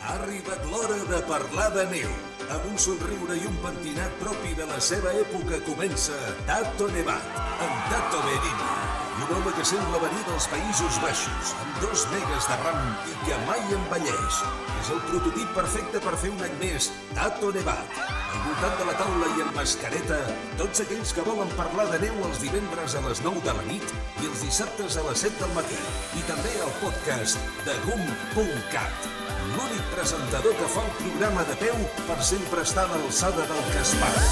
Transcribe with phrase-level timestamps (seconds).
[0.00, 2.12] Ha arribat l'hora de parlar de neu.
[2.50, 6.16] Amb un somriure i un pentinat propi de la seva època comença
[6.48, 7.36] Tato Nevat,
[7.66, 8.70] amb Tato Berini.
[9.20, 12.80] Un home que sembla venir dels Països Baixos, amb dos megas de ram
[13.12, 14.40] i que mai envelleix.
[14.80, 18.00] És el prototip perfecte per fer un any més Tato Nevat.
[18.30, 20.20] Al voltant de la taula i amb mascareta,
[20.56, 23.96] tots aquells que volen parlar de neu els divendres a les 9 de la nit
[24.24, 25.80] i els dissabtes a les 7 del matí.
[26.16, 29.19] I també al podcast de GUM.cat
[29.56, 31.76] l'únic presentador que fa el programa de peu
[32.08, 34.24] per sempre estar a l'alçada del que es para.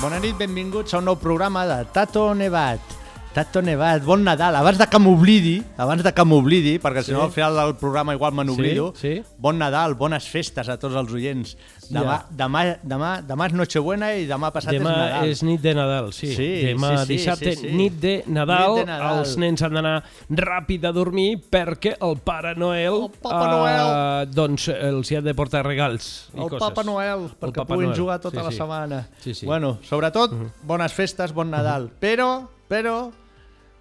[0.00, 2.99] Bona nit, benvinguts a un nou programa de Tato Nevat.
[3.32, 4.56] Tato Nevat, bon Nadal.
[4.58, 7.12] Abans de que m'oblidi, abans de que m'oblidi, perquè si Sí.
[7.12, 9.22] no al final del programa igual me n'oblido, sí.
[9.38, 11.56] bon Nadal, bones festes a tots els oients.
[11.88, 12.26] Demà, Ja.
[12.36, 15.28] demà, demà, demà és Nochebuena i demà passat Demà és Nadal.
[15.28, 16.34] és nit de Nadal, sí.
[16.34, 17.72] Sí, Demà sí, sí, dissabte, sí, sí.
[17.72, 19.18] nit de Nadal, Nit de Nadal.
[19.20, 24.30] els nens han d'anar ràpid a dormir perquè el Pare Noel, El Papa Noel.
[24.34, 26.58] doncs els hi ha de portar regals i El coses.
[26.68, 28.00] Papa Noel, perquè Papa puguin Noel.
[28.00, 28.56] jugar tota Sí, la sí.
[28.56, 29.08] setmana.
[29.20, 29.46] Sí, sí.
[29.46, 30.32] Bueno, sobretot,
[30.64, 31.90] bones festes, bon Nadal.
[32.00, 33.12] Però, però,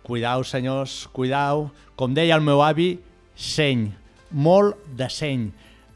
[0.09, 1.69] cuidau, senyors, cuidau.
[1.93, 2.95] Com deia el meu avi,
[3.37, 3.91] seny,
[4.33, 5.49] molt de seny.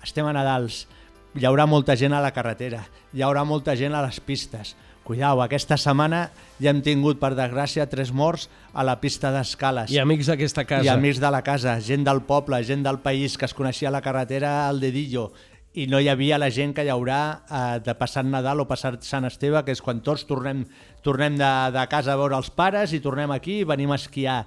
[0.06, 0.84] Estem a Nadals,
[1.34, 2.84] hi haurà molta gent a la carretera,
[3.16, 4.76] hi haurà molta gent a les pistes.
[5.04, 6.28] Cuidau, aquesta setmana
[6.62, 9.92] ja hem tingut, per desgràcia, tres morts a la pista d'escales.
[9.92, 10.86] I amics d'aquesta casa.
[10.86, 13.96] I amics de la casa, gent del poble, gent del país que es coneixia a
[13.98, 15.32] la carretera al dedillo
[15.74, 18.94] i no hi havia la gent que hi haurà eh, de passar Nadal o passar
[19.02, 20.62] Sant Esteve, que és quan tots tornem,
[21.06, 24.44] tornem de, de casa a veure els pares i tornem aquí i venim a esquiar.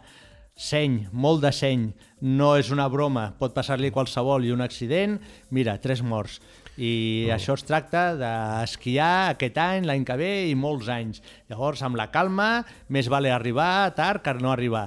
[0.57, 1.91] Seny, molt de seny,
[2.25, 5.19] no és una broma, pot passar-li qualsevol i un accident,
[5.53, 6.39] mira, tres morts.
[6.77, 11.21] I això es tracta d'esquiar aquest any, l'any que ve i molts anys.
[11.51, 14.87] Llavors, amb la calma, més vale arribar tard que no arribar.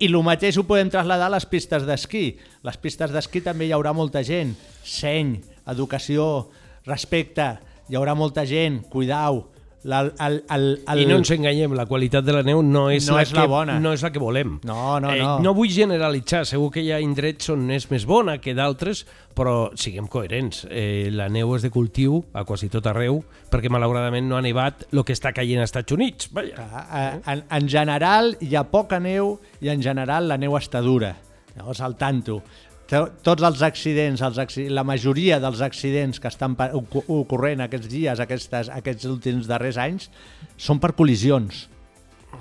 [0.00, 2.38] I el mateix ho podem traslladar a les pistes d'esquí.
[2.64, 4.54] Les pistes d'esquí també hi haurà molta gent.
[4.86, 5.34] Seny,
[5.68, 6.48] educació,
[6.86, 7.58] respecte,
[7.90, 9.46] hi haurà molta gent, cuidau.
[9.82, 10.98] La, el, el, el...
[11.00, 13.46] I no ens enganyem, la qualitat de la neu no és, No la, és la
[13.46, 13.78] que, bona.
[13.80, 14.58] no és la que volem.
[14.68, 15.38] No, no, eh, no.
[15.40, 19.70] No vull generalitzar, segur que hi ha indrets on és més bona que d'altres, però
[19.80, 20.66] siguem coherents.
[20.68, 24.84] Eh, la neu és de cultiu a quasi tot arreu, perquè malauradament no ha nevat
[24.92, 26.28] el que està caient als Estats Units.
[26.36, 26.60] Vaja.
[26.60, 31.14] Eh, En, en general hi ha poca neu i en general la neu està dura.
[31.56, 32.42] Llavors, al tanto.
[32.90, 34.66] To- Tots els accidents, els acci...
[34.68, 40.08] la majoria dels accidents que estan ocorrent aquests dies, aquestes, aquests últims darrers anys,
[40.58, 41.68] són per col·lisions.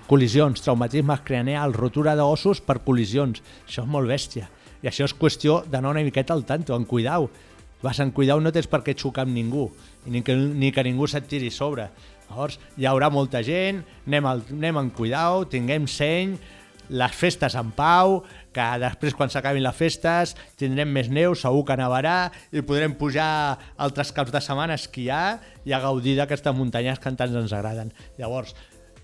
[0.10, 3.44] Col·lisions, traumatismes craneals, rotura d'ossos per col·lisions.
[3.68, 4.50] Això és molt bèstia.
[4.82, 7.30] I això és qüestió d'anar una miqueta al tanto, en cuidau.
[7.84, 9.70] Vas en cuidau, no tens per què xocar amb ningú,
[10.10, 11.88] ni que, ni que ningú se't tiri sobre.
[12.30, 16.36] Llavors, hi haurà molta gent, anem, al, anem en cuidau, tinguem seny,
[16.90, 18.24] les festes en pau,
[18.56, 23.58] que després quan s'acabin les festes tindrem més neu, segur que nevarà i podrem pujar
[23.78, 27.94] altres caps de setmana a esquiar i a gaudir d'aquestes muntanyes que tant ens agraden.
[28.18, 28.56] Llavors,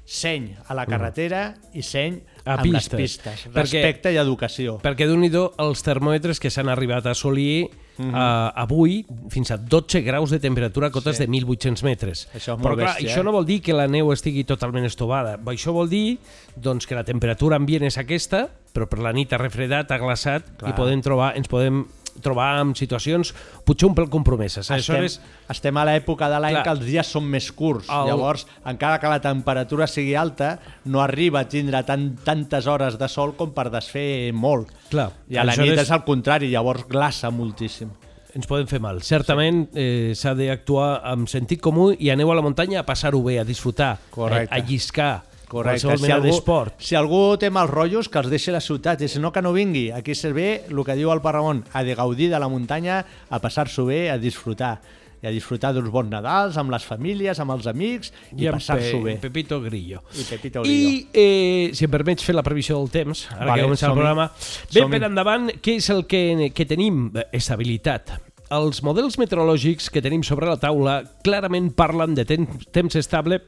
[0.05, 2.99] seny a la carretera i seny A amb les pistes.
[3.17, 3.47] pistes.
[3.47, 4.79] Perquè- Respecte i educació.
[4.81, 8.09] Perquè d'un i do els termòmetres que s'han arribat a assolir Mhm.
[8.13, 11.23] uh, avui fins a 12 graus de temperatura a cotes Sí.
[11.23, 12.27] de 1.800 metres.
[12.35, 13.23] Això és molt Però clar, bèstia, això eh?
[13.23, 15.37] no vol dir que la neu estigui totalment estovada.
[15.39, 16.19] Això vol dir
[16.55, 20.57] doncs, que la temperatura ambient és aquesta, però per la nit ha refredat, ha glaçat
[20.57, 20.71] Clar.
[20.71, 21.85] i podem trobar, ens podem
[22.21, 23.33] trobar en situacions
[23.65, 24.63] potser un pèl compromeses.
[24.69, 27.89] Estem, Aleshores, estem a l'època de l'any que els dies són més curts.
[27.89, 32.97] El- Llavors, encara que la temperatura sigui alta, no arriba a tindre tan, tantes hores
[32.97, 34.71] de sol com per desfer molt.
[34.89, 35.11] Clar.
[35.29, 37.89] I a la Aleshores- nit és el contrari, llavors glaça moltíssim.
[38.35, 38.97] ens podem fer mal.
[39.01, 43.37] Certament eh, s'ha d'actuar amb sentit comú i aneu a la muntanya a passar-ho bé,
[43.39, 44.51] a disfrutar, Correcte.
[44.53, 45.97] a, a lliscar, Correcte.
[45.97, 46.41] Si algú,
[46.77, 49.53] si algú té mals rotllos, que els deixi la ciutat, i si no, que no
[49.53, 49.89] vingui.
[49.93, 53.41] Aquí se ve el que diu el Parramon, a de gaudir de la muntanya, a
[53.41, 54.79] passar-s'ho bé, a disfrutar.
[55.23, 58.99] I a disfrutar d'uns bons Nadals, amb les famílies, amb els amics, i, amb passar-s'ho
[59.05, 59.15] bé.
[59.21, 60.03] Pepito Grillo.
[60.13, 60.91] I Pepito Grillo.
[60.91, 63.97] I, eh, si em permets fer la previsió del temps, ara Vale, que comença el
[63.97, 64.91] programa, bé Som-hi.
[64.91, 67.07] per endavant, què és el que, que tenim?
[67.31, 68.17] Estabilitat.
[68.53, 73.39] Els models meteorològics que tenim sobre la taula clarament parlen de temps, temps estable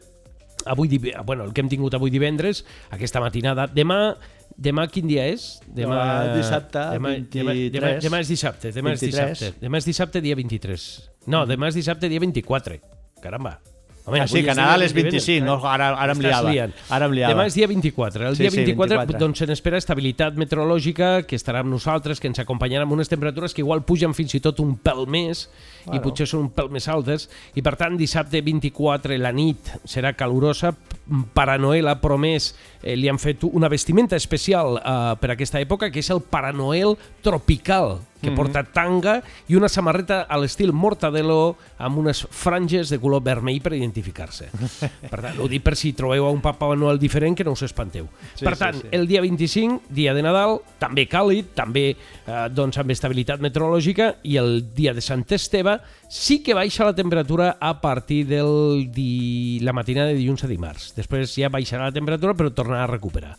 [0.65, 0.89] avui,
[1.25, 2.63] bueno, el que hem tingut avui divendres,
[2.95, 3.67] aquesta matinada.
[3.67, 4.15] Demà,
[4.57, 5.47] demà quin dia és?
[5.67, 8.03] Demà dissabte, demà, demà, demà, 23.
[8.07, 9.31] demà és dissabte, demà és 23.
[9.31, 9.63] dissabte.
[9.63, 10.91] Demà és dissabte, dia 23.
[11.27, 12.79] No, demà és dissabte, dia 24.
[13.21, 13.57] Caramba.
[14.07, 15.57] Home, avui que Nadal és 25, no?
[15.67, 16.49] Ara- ara em liava.
[16.49, 16.73] liant.
[16.89, 17.33] Ara em liava.
[17.33, 18.25] Demà és dia 24.
[18.29, 19.19] El Sí, dia sí, 24, 24.
[19.19, 23.53] doncs se n'espera estabilitat meteorològica, que estarà amb nosaltres, que ens acompanyarà amb unes temperatures
[23.53, 25.49] que igual pugen fins i tot un pèl més,
[25.83, 26.01] i Bueno.
[26.03, 30.73] potser són un pèl més altes, i per tant dissabte 24 la nit serà calurosa,
[31.33, 32.53] Pare Noel ha promès,
[32.83, 36.53] eh, li han fet una vestimenta especial eh, per aquesta època, que és el Pare
[36.53, 42.99] Noel tropical, que porta tanga i una samarreta a l'estil Mortadelo amb unes franges de
[43.01, 44.49] color vermell per identificar-se.
[45.11, 47.63] Per tant, ho dic per si trobeu a un Papa Noel diferent que no us
[47.65, 48.07] espanteu.
[48.35, 48.89] Sí, per sí, tant, sí.
[48.91, 51.97] el dia 25, dia de Nadal, també càlid, també eh,
[52.53, 55.77] doncs amb estabilitat meteorològica i el dia de Sant Esteve
[56.09, 59.59] sí que baixa la temperatura a partir del di...
[59.63, 60.91] la matinada de dilluns a dimarts.
[60.97, 63.35] Després ja baixarà la temperatura però tornarà a recuperar.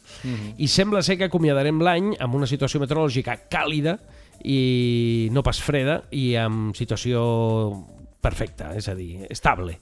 [0.58, 3.98] I sembla ser que acomiadarem l'any amb una situació meteorològica càlida
[4.44, 7.22] i no pas freda i amb situació
[8.18, 9.76] perfecta, és a dir, estable.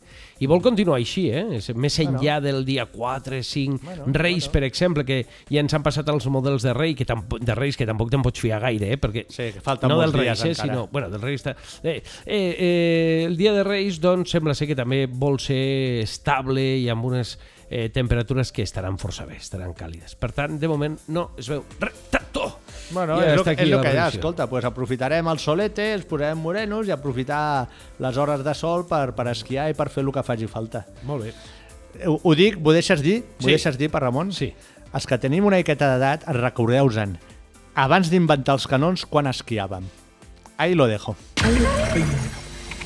[0.45, 1.57] I vol continuar així, eh?
[1.57, 5.85] És Més enllà del dia 4, 5, bueno, Reis, per exemple, que ja ens han
[5.85, 8.93] passat els models de rei, que tampoc, de Reis que tampoc te'n pots fiar gaire,
[8.93, 9.01] eh?
[9.01, 10.53] Perquè Sí, que falten no molts del dies Reis, eh?
[10.53, 10.69] encara.
[10.69, 11.57] sinó, bueno, del Reis està...
[11.83, 16.67] Eh, eh, eh, el dia de Reis, doncs, sembla ser que també vol ser estable
[16.83, 17.39] i amb unes
[17.71, 20.19] eh, temperatures que estaran força bé, estaran càlides.
[20.21, 22.07] Per tant, de moment, no es veu res!
[22.91, 25.89] Bueno, Ja és, lo, aquí és lo que hi ha, escolta, pues aprofitarem el solete,
[25.97, 27.67] ens posarem morenos i aprofitar
[27.99, 30.85] les hores de sol per, per esquiar i per fer el que faci falta.
[31.09, 31.33] Molt bé.
[32.07, 33.23] Ho, ho dic, m'ho deixes dir?
[33.41, 33.55] M'ho Sí.
[33.57, 34.31] deixes dir, per Ramon?
[34.33, 34.53] Sí.
[34.95, 37.17] Els que tenim una miqueta d'edat, recordeu-se'n,
[37.75, 39.85] abans d'inventar els canons, quan esquiàvem.
[40.57, 41.17] Ahí lo dejo.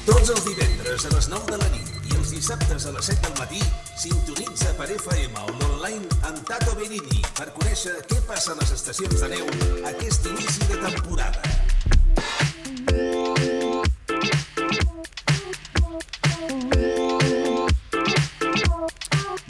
[0.07, 1.90] Tots els divendres a les 9 de la nit i
[2.21, 3.61] els dissabtes a les 7 del matí
[3.97, 9.23] sintonitza per FM o l'online amb Tato Benini per conèixer què passa a les estacions
[9.23, 9.47] de neu
[9.89, 11.41] aquest inici de temporada.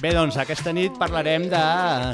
[0.01, 1.65] Bé, doncs aquesta nit parlarem de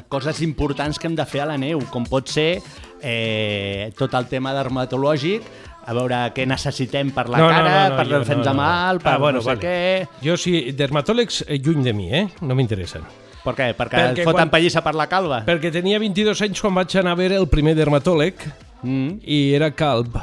[0.08, 2.62] coses importants que hem de fer a la neu, com pot ser
[3.04, 5.44] eh, tot el tema dermatològic,
[5.86, 9.44] a veure què necessitem per la cara, per no, fer-nos mal, per ah, bueno, no
[9.44, 9.60] sé vale.
[9.62, 10.24] què...
[10.26, 12.24] Jo sí, dermatòlegs eh, lluny de mi, eh?
[12.42, 13.06] No m'interessen.
[13.46, 13.68] Per què?
[13.78, 15.44] Perquè, Perquè et foten quan- pallissa per la calva?
[15.46, 18.42] Perquè tenia 22 anys quan vaig anar a veure el primer dermatòleg
[18.86, 19.20] Mm.
[19.24, 20.18] i era calb.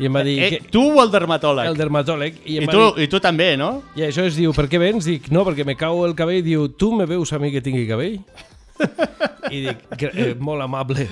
[0.00, 0.32] I em va dir...
[0.42, 1.68] Eh, que, tu o el dermatòleg?
[1.70, 2.40] el dermatòleg.
[2.44, 3.68] I, I tu, dir, I tu també, no?
[3.94, 5.04] I això es diu, per què vens?
[5.06, 6.40] Dic, no, perquè me cau el cabell.
[6.42, 8.16] Diu, tu me veus a mi que tingui cabell?
[9.52, 11.06] I dic, "Gra- eh, molt amable.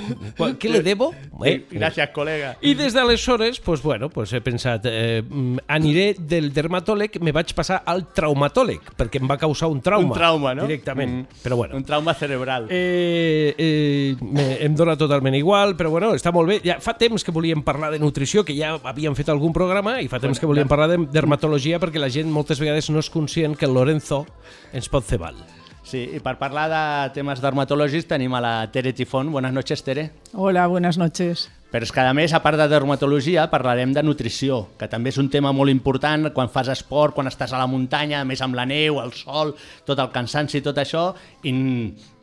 [0.58, 1.12] Què le debo?
[1.44, 1.66] Eh?
[1.70, 2.54] Gràcies, col·lega.
[2.62, 5.22] I des d'aleshores, pues, bueno, pues he pensat, eh,
[5.68, 10.06] aniré del dermatòleg, me vaig passar al traumatòleg, perquè em va causar un trauma.
[10.08, 10.62] Un trauma, no?
[10.66, 11.10] Directament.
[11.10, 11.26] Mm.
[11.42, 11.76] Però bueno.
[11.76, 12.66] Un trauma cerebral.
[12.70, 16.60] Eh, eh, me, em dóna totalment igual, però bueno, està molt bé.
[16.64, 20.08] Ja fa temps que volíem parlar de nutrició, que ja havíem fet algun programa, i
[20.08, 23.56] fa temps que volíem parlar de dermatologia perquè la gent moltes vegades no és conscient
[23.56, 24.24] que el Lorenzo
[24.72, 25.34] ens pot fer mal.
[25.82, 26.82] Sí, i per parlar de
[27.16, 29.32] temes dermatològics tenim a la Tere Tifón.
[29.32, 30.10] Buenas noches, Tere.
[30.34, 31.48] Hola, buenas noches.
[31.70, 35.18] Però és que, a més, a part de dermatologia, parlarem de nutrició, que també és
[35.22, 38.58] un tema molt important quan fas esport, quan estàs a la muntanya, a més amb
[38.58, 39.54] la neu, el sol,
[39.86, 41.12] tot el cansanci i tot això,
[41.46, 41.52] i,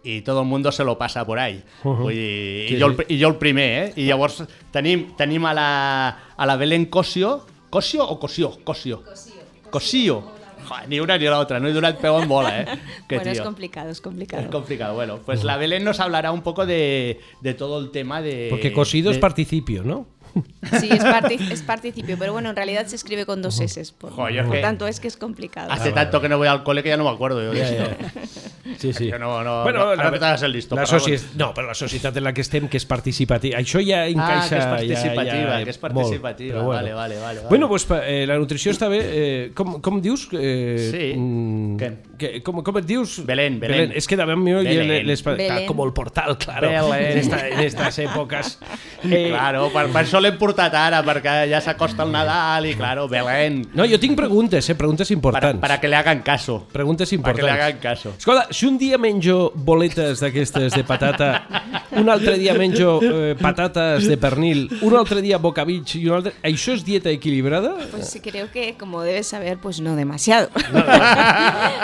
[0.03, 1.63] i tot el mundo se lo passa por ahí.
[1.83, 2.03] Uh -huh.
[2.03, 3.05] Vull dir, Sí, i, jo el.
[3.07, 3.93] I jo el primer, eh?
[3.95, 8.57] I llavors tenim, tenim a, la, a la Belén Cosio, Cosio o Cosio?
[8.63, 9.03] Cosio.
[9.03, 9.33] Cosio.
[9.69, 10.36] Cosio.
[10.67, 12.65] Joder, ni una ni la otra, no he donat peu en bola, eh?
[13.09, 14.43] Bueno, es complicado, es complicado.
[14.43, 14.93] Es complicado.
[14.95, 18.47] Bueno, pues la Belén nos hablará un poco de, de todo el tema de...
[18.49, 20.07] Porque cosido es participio, ¿no?
[20.79, 23.81] Sí, es, parti- es participio, pero bueno, en realidad se escribe con dos S.
[23.97, 25.71] Por, Jo, yo es por que- tanto, es que es complicado.
[25.71, 27.85] Hace tanto que no voy al cole que ya no me acuerdo yo de ja.
[28.77, 29.09] Sí, sí.
[29.17, 30.83] No, no, no, ara que t'hagas el listo, la.
[31.37, 33.57] No, però la societat en la que estem, que és participativa.
[33.59, 34.49] Això ja Ah, encaixa...
[34.49, 36.57] que és participativa, ja, ja, que és molt, participativa.
[36.59, 37.49] però Vale, vale, vale, vale.
[37.49, 38.99] Bueno, pues, eh, la nutrició està bé.
[39.03, 40.27] Eh, com, com dius?
[40.33, 41.13] Eh, Sí.
[41.17, 41.91] mm, Què?
[42.17, 43.23] Que, com, com et dius?
[43.25, 43.91] Belén, Belén.
[43.95, 45.05] És que davant mío hi ha Belén.
[45.07, 45.65] les, Belén.
[45.67, 46.67] como el portal, claro.
[46.69, 47.11] Belén.
[47.11, 48.59] En, esta, en estas épocas.
[49.03, 53.07] Eh, Claro, per, per això l'hem portat ara, perquè ja s'acosta el Nadal i, claro,
[53.13, 54.75] Belén, No, jo tinc preguntes, eh?
[54.75, 55.61] Preguntes para, importants.
[55.61, 56.67] para que le hagan caso.
[56.71, 57.63] Preguntes Para que le importants.
[57.63, 58.13] hagan caso.
[58.17, 61.45] Escolta, si un dia menjo boletes d'aquestes de patata,
[61.93, 66.33] un altre dia menjo eh, patates de pernil, un altre dia bocabitx i un altre...
[66.41, 67.75] Això és dieta equilibrada?
[67.91, 70.49] Pues sí, creo que, como debes saber, pues no demasiado.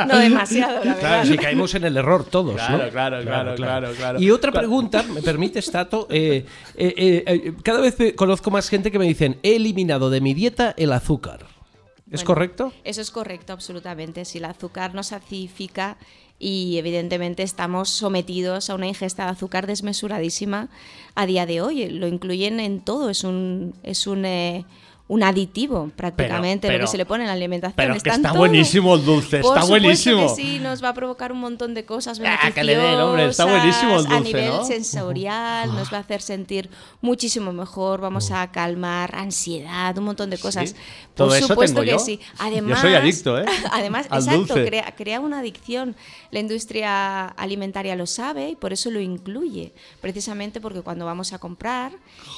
[0.09, 0.99] No, demasiado, la verdad.
[0.99, 2.89] Claro, si caemos en el error todos, Claro, ¿no?
[2.89, 4.19] claro, claro, claro, claro.
[4.19, 6.43] Y otra pregunta, me permites, Tato, eh,
[6.75, 10.73] eh, eh, cada vez conozco más gente que me dicen, he eliminado de mi dieta
[10.75, 11.45] el azúcar.
[12.13, 12.73] ¿Es Bueno, correcto?
[12.83, 14.23] Eso es correcto, absolutamente.
[14.25, 15.97] Si el azúcar nos acidifica
[16.43, 20.67] y evidentemente estamos sometidos a una ingesta de azúcar desmesuradísima
[21.15, 21.87] a día de hoy.
[21.89, 23.09] Lo incluyen en todo.
[23.09, 24.65] Es un, es un, eh,
[25.07, 27.75] un aditivo prácticamente Pero- lo que se le pone en la alimentación.
[27.75, 30.35] pero que Está en está buenísimo el dulce, Por está supuesto buenísimo.
[30.35, 32.95] que sí, nos va a provocar un montón de cosas Ah, beneficiosas que le den,
[33.01, 34.65] hombre, está buenísimo el a dulce, nivel ¿no?
[34.65, 36.69] sensorial, nos va a hacer sentir
[37.01, 40.69] muchísimo mejor, vamos a calmar ansiedad, un montón de cosas.
[40.69, 40.75] Sí.
[40.75, 41.99] Por Todo eso supuesto tengo que yo.
[41.99, 42.17] sí.
[42.21, 43.45] Yo Además, soy adicto, ¿eh?
[43.71, 44.65] Además, Al exacto, dulce.
[44.65, 45.95] crea, crea una adicción.
[46.33, 49.71] La industria alimentaria lo sabe y por eso lo incluye.
[50.01, 51.91] Precisamente porque cuando vamos a comprar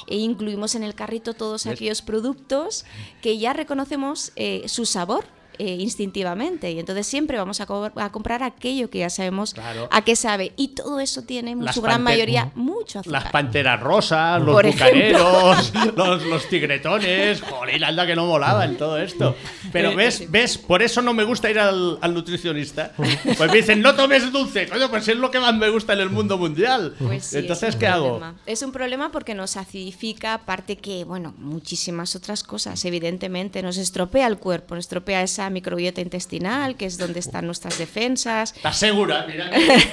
[0.06, 2.84] e incluimos en el carrito todos aquellos productos
[3.22, 5.24] que ya reconocemos eh, su sabor.
[5.58, 9.88] Eh, instintivamente y entonces siempre vamos a, co- a comprar aquello que ya sabemos Claro.
[9.90, 13.80] a qué sabe y todo eso tiene en su gran mayoría mucho azúcar Las panteras
[13.80, 17.40] rosas, los Por bucaneros, los, los tigretones.
[17.42, 19.34] Joder, anda que no molaba en todo esto.
[19.72, 22.92] Pero Eh, ves, ves, por eso no me gusta ir al, al nutricionista.
[22.96, 24.68] Pues me dicen, no tomes dulce.
[24.68, 26.94] Coño, pues es lo que más me gusta en el mundo mundial.
[26.98, 28.18] Pues sí, Entonces, ¿qué hago?
[28.18, 28.34] problema.
[28.46, 33.62] Es un problema porque nos acidifica, aparte que, bueno, muchísimas otras cosas, evidentemente.
[33.62, 38.52] Nos estropea el cuerpo, nos estropea esa microbiota intestinal, que es donde están nuestras defensas.
[38.56, 39.24] ¿Estás segura?
[39.28, 39.90] Mira, mira, eh.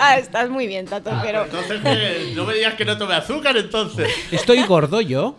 [0.00, 1.44] Ah, estás muy bien, Tato, Ah, pero...
[1.44, 4.10] Entonces, que no me digas que no tome azúcar, entonces.
[4.30, 5.36] Estoy gordo yo.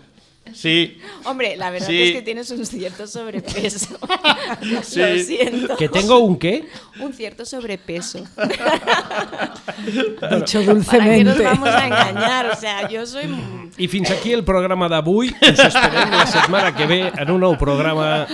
[0.54, 1.00] Sí.
[1.26, 2.02] Hombre, la verdad Sí.
[2.02, 3.98] es que tienes un cierto sobrepeso.
[4.84, 5.00] Sí.
[5.00, 5.78] Lo siento.
[5.78, 6.68] Que tengo un qué?
[7.00, 8.20] Un cierto sobrepeso.
[8.20, 11.44] Dicho ¿Para qué nos dulcemente.
[11.44, 12.50] vamos a engañar?
[12.52, 13.24] O sea, yo soy...
[13.78, 15.28] I fins aquí el programa d'avui.
[15.42, 18.26] Us esperem la setmana que ve en un nou programa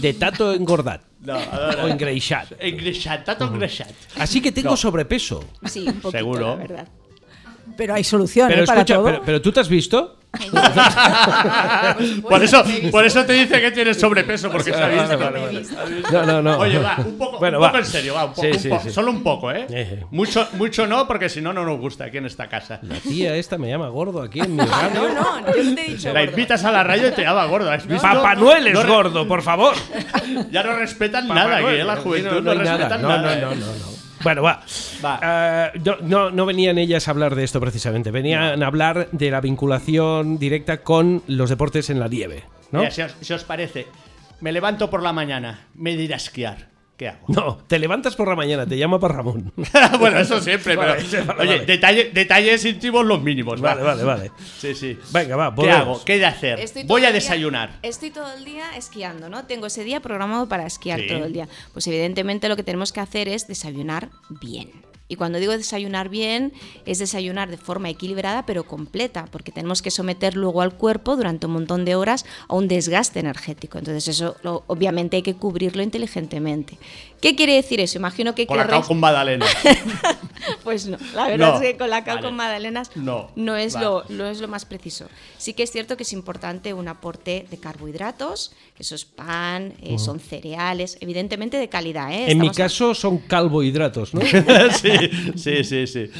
[0.00, 2.52] de Tato engordat No, o engreixat.
[2.58, 3.90] Engreixat, tato engreixat.
[4.18, 4.76] Así que tengo No.
[4.76, 5.44] sobrepeso.
[5.66, 6.48] Sí, un poquito, Seguro.
[6.50, 6.88] la verdad.
[7.78, 8.66] Pero hay solución Pero ¿eh?
[8.66, 9.04] para escucha, todo.
[9.06, 10.16] pero, pero tú te has visto?
[12.28, 15.16] Por eso, por eso te dice que tienes sobrepeso, porque se ha visto.
[15.18, 16.02] Vale, vale, vale.
[16.12, 16.58] No, no, no.
[16.58, 17.68] Oye, va, un poco, Bueno, un va.
[17.68, 18.90] poco en serio, va, un poco, Sí, un sí, po- sí.
[18.90, 19.66] solo un poco, ¿eh?
[19.70, 20.04] Eh.
[20.10, 22.78] Mucho, mucho no, porque si no, no nos gusta aquí en esta casa.
[22.82, 25.08] La tía esta me llama gordo aquí en mi radio.
[25.08, 26.30] No, no, yo no te he dicho La gordo.
[26.32, 27.70] invitas a la radio y te llama gordo.
[27.70, 28.02] ¿has visto?
[28.02, 29.74] Papá Noel es No gordo, por favor.
[30.50, 32.76] Ya no respetan Papá nada, Noel, que la juventud no, hay nada.
[32.76, 33.22] respetan No, nada.
[33.22, 33.56] no, no, ¿eh?
[33.56, 33.97] no, no.
[34.22, 34.62] Bueno, va.
[35.04, 35.70] Va.
[35.74, 38.10] Eh, no, no, venían ellas a hablar de esto precisamente.
[38.10, 42.80] Venían a hablar de la vinculación directa con los deportes en la nieve, ¿no?
[42.80, 43.86] Mira, si, os, si os parece,
[44.40, 46.77] me levanto por la mañana, me diré a esquiar.
[46.98, 47.26] ¿Qué hago?
[47.28, 49.52] No, te levantas por la mañana, te llama para Ramón.
[50.00, 51.08] bueno, eso siempre, Vale, pero.
[51.08, 51.66] sí, vale, oye, vale.
[51.66, 53.62] detalle- detalles íntimos los mínimos.
[53.64, 53.74] va.
[53.74, 54.32] Vale, vale, vale.
[54.58, 54.98] Sí, sí.
[55.12, 56.04] Venga, va, ¿Qué hago?
[56.04, 56.58] ¿Qué he de hacer?
[56.58, 57.78] Estoy Voy a día- desayunar.
[57.82, 59.44] estoy todo el día esquiando, ¿no?
[59.44, 61.06] Tengo ese día programado para esquiar Sí.
[61.06, 61.48] todo el día.
[61.72, 64.72] Pues evidentemente lo que tenemos que hacer es desayunar bien.
[65.08, 66.52] Y cuando digo desayunar bien,
[66.84, 71.46] es desayunar de forma equilibrada pero completa, porque tenemos que someter luego al cuerpo durante
[71.46, 73.78] un montón de horas a un desgaste energético.
[73.78, 76.78] Entonces eso lo- obviamente hay que cubrirlo inteligentemente.
[77.22, 77.98] ¿Qué quiere decir eso?
[77.98, 79.46] Imagino que Colacao querréis- con magdalena.
[80.64, 81.54] pues no, la verdad No.
[81.56, 82.20] es que con la Vale.
[82.22, 83.28] con magdalenas No.
[83.56, 83.86] es, Vale.
[83.86, 85.06] lo, no es lo más preciso.
[85.36, 89.74] Sí que es cierto que es importante un aporte de carbohidratos, que eso es pan,
[89.82, 92.12] eh, son cereales, evidentemente de calidad.
[92.12, 92.30] ¿eh?
[92.30, 94.20] En mi a- caso son calvohidratos, ¿no?
[94.80, 94.90] sí,
[95.36, 96.10] sí, sí, sí.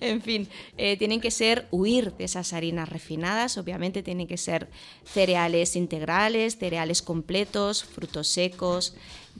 [0.00, 4.68] en fin, eh, tienen que ser huir de esas harinas refinadas, obviamente tienen que ser
[5.04, 8.94] cereales integrales, cereales completos, frutos secos,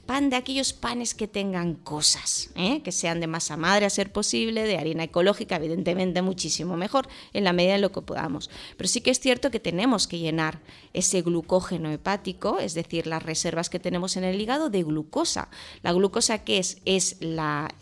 [0.05, 2.81] pan de aquellos panes que tengan cosas, ¿eh?
[2.83, 7.43] que sean de masa madre a ser posible, de harina ecológica, evidentemente muchísimo mejor, en
[7.43, 8.49] la medida en lo que podamos.
[8.77, 10.59] Pero sí que es cierto que tenemos que llenar
[10.93, 15.49] ese glucógeno hepático, es decir, las reservas que tenemos en el hígado de glucosa.
[15.81, 17.73] La glucosa que es es la,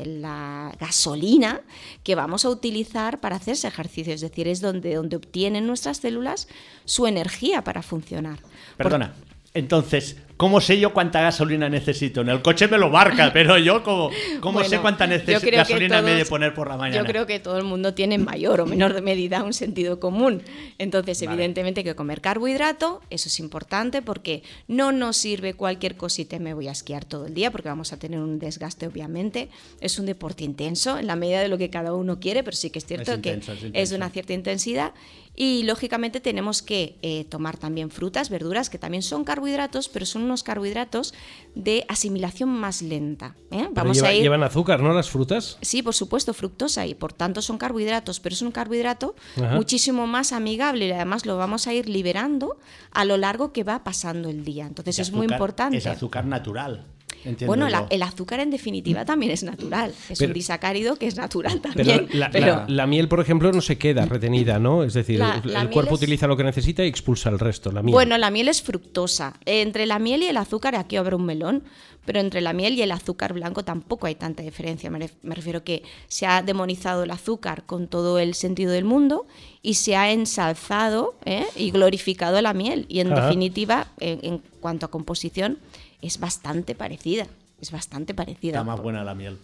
[0.79, 1.61] gasolina
[2.03, 5.97] que vamos a utilizar para hacer ese ejercicio, es decir, es donde, donde obtienen nuestras
[5.97, 6.47] células
[6.85, 8.39] su energía para funcionar.
[8.77, 9.13] Perdona.
[9.53, 12.19] Entonces, ¿cómo sé yo cuánta gasolina necesito?
[12.19, 14.09] En el coche me lo marca, pero yo, ¿cómo,
[14.41, 17.01] cómo Bueno, sé cuánta gasolina me he de todos- poner por la mañana?
[17.01, 20.41] Yo creo que todo el mundo tiene en mayor o menor medida un sentido común.
[20.79, 26.37] Entonces, evidentemente hay que comer carbohidrato, eso es importante porque no nos sirve cualquier cosita
[26.39, 29.47] me voy a esquiar todo el día porque vamos a tener un desgaste, obviamente.
[29.79, 32.69] Es un deporte intenso en la medida de lo que cada uno quiere, pero sí
[32.69, 34.91] que es cierto Es intenso, que es es, de una cierta intensidad.
[35.35, 40.21] Y lógicamente tenemos que eh, tomar también frutas, verduras, que también son carbohidratos, pero son
[40.23, 41.13] unos carbohidratos
[41.55, 43.35] de asimilación más lenta.
[43.49, 43.67] ¿eh?
[43.71, 44.93] Vamos lleva- a ir llevan azúcar, ¿no?
[44.93, 45.57] Las frutas.
[45.61, 49.55] Sí, por supuesto, fructosa y por tanto son carbohidratos, pero es un carbohidrato Ajá.
[49.55, 52.57] muchísimo más amigable y además lo vamos a ir liberando
[52.91, 54.67] a lo largo que va pasando el día.
[54.67, 55.77] Entonces Y es muy importante.
[55.77, 56.85] Es azúcar natural.
[57.25, 59.93] Entiendo bueno, la- el azúcar en definitiva también es natural.
[60.09, 62.07] Es Pero- un disacárido que es natural Pero, también.
[62.19, 64.83] la, pero- la- la miel, por ejemplo, no se queda retenida, ¿no?
[64.83, 67.93] Es decir, el, cuerpo es- utiliza lo que necesita y expulsa el resto, la miel.
[67.93, 69.33] Bueno, la miel es fructosa.
[69.45, 71.63] Entre la miel y el azúcar aquí habrá un melón,
[72.05, 74.89] pero entre la miel y el azúcar blanco tampoco hay tanta diferencia.
[74.89, 78.83] Me, ref- me refiero que se ha demonizado el azúcar con todo el sentido del
[78.83, 79.25] mundo
[79.61, 81.45] y se ha ensalzado ¿eh?
[81.55, 82.85] y glorificado la miel.
[82.89, 83.21] Y en Ajá.
[83.27, 85.59] definitiva, en, en cuanto a composición,
[86.03, 87.27] es bastante parecida.
[87.59, 88.57] Es bastante parecida.
[88.57, 89.39] Está más buena la miel.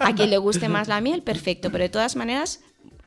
[0.00, 1.70] A quien le guste más la miel, perfecto.
[1.70, 2.60] Pero de todas maneras,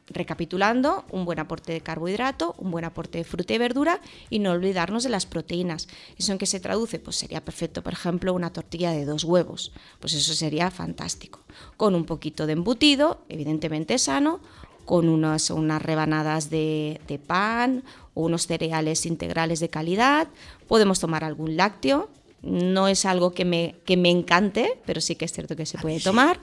[0.10, 4.52] recapitulando, un buen aporte de carbohidrato, un buen aporte de fruta y verdura y no
[4.52, 5.88] olvidarnos de las proteínas.
[6.18, 7.00] ¿Eso en qué se traduce?
[7.00, 9.72] Pues sería perfecto, por ejemplo, una tortilla de dos huevos.
[10.00, 11.40] Pues eso sería fantástico.
[11.76, 14.40] Con un poquito de embutido, evidentemente sano,
[14.86, 20.28] con unas, unas rebanadas de, de pan o unos cereales integrales de calidad.
[20.68, 22.10] Podemos tomar algún lácteo.
[22.42, 25.78] No es algo que me, que me encante, pero sí que es cierto que se
[25.80, 26.40] puede tomar.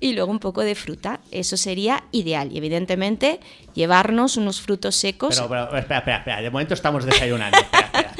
[0.00, 1.20] y luego un poco de fruta.
[1.30, 2.52] Eso sería ideal.
[2.52, 3.40] Y evidentemente
[3.74, 5.36] llevarnos unos frutos secos.
[5.36, 6.42] Pero, pero, espera, espera, espera.
[6.42, 7.56] De momento estamos desayunando.
[7.58, 8.11] Espera, espera,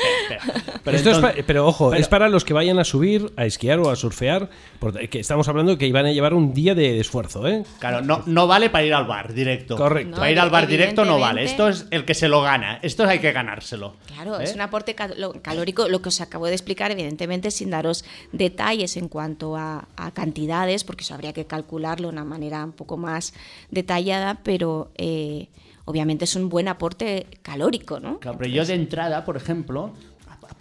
[0.85, 3.45] Pero, Esto es pa- pero ojo, pero- es para los que vayan a subir, a
[3.45, 7.47] esquiar o a surfear, porque estamos hablando que iban a llevar un día de, esfuerzo,
[7.47, 7.65] ¿eh?
[7.79, 9.77] Claro, no, no vale para ir al bar directo.
[9.77, 10.17] Correcto.
[10.17, 11.45] para ir al bar directo no vale.
[11.45, 12.79] Esto es el que se lo gana.
[12.83, 13.97] Esto hay que ganárselo.
[14.07, 14.45] Claro, ¿Eh?
[14.45, 19.09] es un aporte calórico, lo que os acabo de explicar, evidentemente sin daros detalles en
[19.09, 23.35] cuanto a, a cantidades, porque eso habría que calcularlo de una manera un poco más
[23.71, 25.49] detallada, pero eh,
[25.85, 28.19] obviamente es un buen aporte calórico, ¿no?
[28.21, 29.93] Claro, pero yo de entrada, por ejemplo,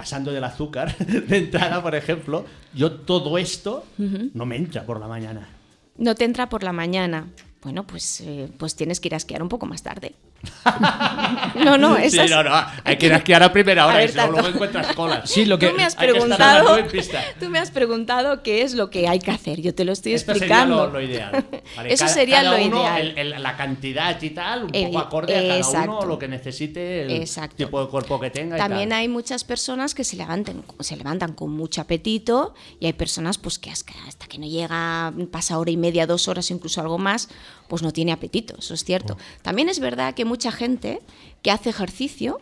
[0.02, 2.44] pasando del azúcar, de entrada, por ejemplo,
[2.74, 3.86] yo todo esto
[4.34, 5.48] no me entra por la mañana.
[5.96, 7.28] No te entra por la mañana.
[7.62, 10.16] Bueno, pues, eh, pues tienes que ir a esquiar un poco más tarde.
[11.56, 12.52] no, no, Sí, eso es- no, no,
[12.84, 15.30] hay que ir a a primera A hora, ver, y si no, luego encuentras colas.
[15.30, 16.78] Sí, lo que tú me has preguntado,
[17.40, 19.62] tú me has preguntado qué es lo que hay que hacer.
[19.62, 20.86] Yo te lo estoy Esto sería explicando.
[20.88, 21.46] lo, lo ideal.
[21.76, 23.02] Vale, Eso cada- sería cada lo uno, ideal.
[23.18, 25.98] el- el- la cantidad y tal, un poco acorde a cada exacto.
[26.00, 27.56] uno, lo que necesite, el Exacto.
[27.58, 28.56] tipo de cuerpo que tenga.
[28.58, 29.00] y También tal.
[29.00, 33.58] hay muchas personas que se levantan, se levantan con mucho apetito y hay personas pues
[33.60, 37.30] que hasta hasta que no llega, pasa hora y media, dos horas, incluso algo más,
[37.68, 39.18] pues no tiene apetito, eso es cierto.
[39.42, 41.02] También es verdad que mucha gente
[41.42, 42.40] que hace ejercicio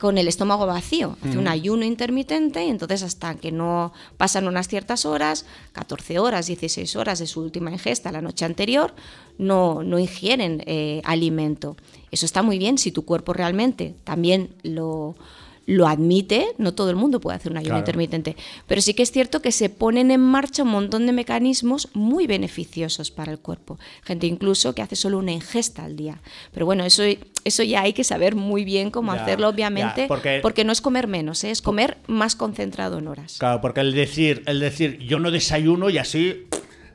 [0.00, 4.66] con el estómago vacío, hace un ayuno intermitente y entonces hasta que no pasan unas
[4.66, 8.92] ciertas horas, 14 horas, 16 horas de su última ingesta la noche anterior,
[9.38, 11.76] no, no ingieren eh, alimento.
[12.10, 15.14] Eso está muy bien si tu cuerpo realmente también lo,
[15.70, 17.80] lo admite, no todo el mundo puede hacer un ayuno Claro.
[17.80, 18.34] intermitente,
[18.66, 22.26] pero sí que es cierto que se ponen en marcha un montón de mecanismos muy
[22.26, 23.78] beneficiosos para el cuerpo.
[24.02, 26.20] Gente incluso que hace solo una ingesta al día.
[26.52, 27.04] Pero bueno, eso,
[27.44, 30.64] eso ya hay que saber muy bien cómo Ya, hacerlo, obviamente, ya, porque- porque...
[30.64, 31.50] no es comer menos, ¿eh?
[31.52, 33.36] es comer más concentrado en horas.
[33.38, 36.46] Claro, porque el decir, el decir, yo no desayuno y así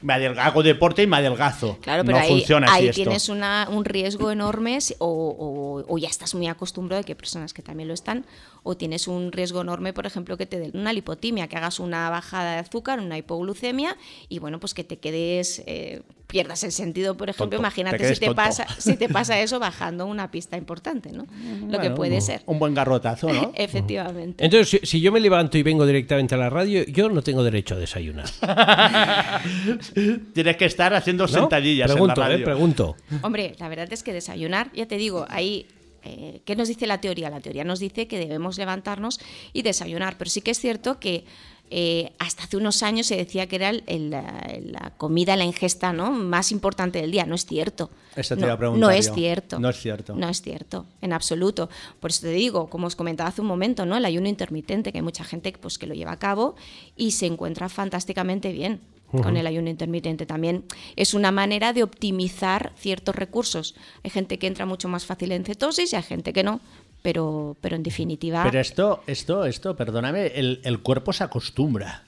[0.01, 1.77] me hago deporte y me adelgazo.
[1.81, 3.01] Claro, pero no ahí, funciona así ahí esto.
[3.03, 7.53] tienes una, un riesgo enorme o, o- o ya estás muy acostumbrado, que hay personas
[7.53, 8.25] que también lo están,
[8.63, 12.09] o tienes un riesgo enorme, por ejemplo, que te den una lipotimia, que hagas una
[12.09, 13.95] bajada de azúcar, una hipoglucemia,
[14.29, 18.13] y bueno, pues que te quedes, eh, pierdas el sentido, por ejemplo, Tonto, imagínate te
[18.15, 18.35] si te, tonto.
[18.37, 21.27] pasa, si te pasa eso bajando una pista importante, ¿no?
[21.69, 22.41] Lo que puede ser.
[22.47, 23.51] Un buen garrotazo, ¿no?
[23.55, 24.43] Efectivamente.
[24.43, 27.43] Entonces, si, si yo me levanto y vengo directamente a la radio, yo no tengo
[27.43, 28.25] derecho a desayunar.
[30.33, 31.27] Tienes que estar haciendo ¿no?
[31.27, 32.37] sentadillas Pregunto, en la radio.
[32.41, 32.95] eh, pregunto.
[33.21, 35.67] Hombre, la verdad es que desayunar, ya te digo, ahí,
[36.03, 37.29] eh, ¿qué nos dice la teoría?
[37.29, 39.19] La teoría nos dice que debemos levantarnos
[39.53, 41.25] y desayunar, pero sí que es cierto que
[41.71, 45.45] eh, hasta hace unos años se decía que era el- el- la, la comida, la
[45.45, 46.11] ingesta ¿no?
[46.11, 47.25] más importante del día.
[47.25, 47.89] No es cierto.
[48.15, 49.15] Eso te no, iba a preguntar No es yo.
[49.15, 49.59] cierto.
[49.59, 50.13] No es cierto.
[50.15, 51.67] No es cierto, en absoluto.
[51.99, 53.97] Por eso te digo, como os comentaba hace un momento, ¿no?
[53.97, 56.55] el ayuno intermitente, que hay mucha gente pues, que lo lleva a cabo
[56.95, 58.79] y se encuentra fantásticamente bien
[59.11, 60.25] con el ayuno intermitente.
[60.25, 60.65] También
[60.95, 63.75] es una manera de optimizar ciertos recursos.
[64.03, 66.59] Hay gente que entra mucho más fácil en cetosis y hay gente que no,
[67.01, 72.03] pero, pero en definitiva, Pero esto, esto, esto, perdóname, el, el cuerpo se acostumbra.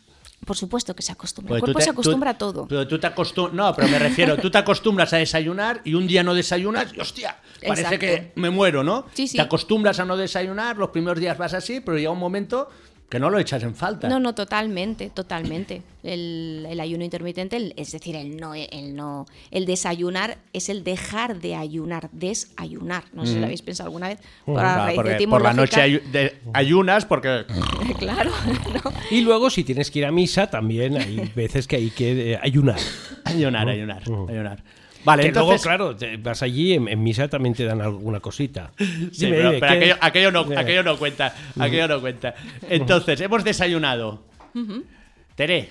[0.46, 1.50] por supuesto que se acostumbra.
[1.50, 2.68] Porque El cuerpo te- se acostumbra tú- a todo.
[2.68, 3.10] Pero tú te
[3.54, 7.00] No, pero me refiero, tú te acostumbras a desayunar y un día no desayunas y
[7.00, 8.00] hostia, parece Exacto.
[8.00, 9.06] que me muero, ¿no?
[9.14, 9.38] Sí, sí.
[9.38, 12.70] Te acostumbras a no desayunar, los primeros días vas así, pero llega un momento
[13.10, 14.10] que no lo echas en falta.
[14.10, 15.82] No, no, totalmente, totalmente.
[16.08, 20.86] El, el ayuno intermitente, el- es decir, el no, el no, el desayunar es el
[20.86, 23.04] dejar de ayunar, desayunar.
[23.12, 24.20] No sé si lo habéis pensado alguna vez.
[24.46, 26.08] Por, la Claro, porque por la noche etimológica.
[26.08, 27.46] ayu- de- ayunas porque
[28.00, 28.32] claro,
[28.86, 28.92] ¿no?
[29.12, 32.40] Y luego, si tienes que ir a misa, también hay veces que hay que eh,
[32.42, 32.80] ayunar.
[33.26, 34.64] ayunar, ayunar, ayunar.
[35.04, 38.72] Vale, que entonces luego, claro, vas allí, en, en misa también te dan alguna cosita.
[38.78, 42.36] Sí, Dime, pero, dime, pero ¿qué- aquello, aquello no, aquello no cuenta, aquello no cuenta.
[42.70, 44.24] Entonces, hemos desayunado.
[45.36, 45.70] Tere,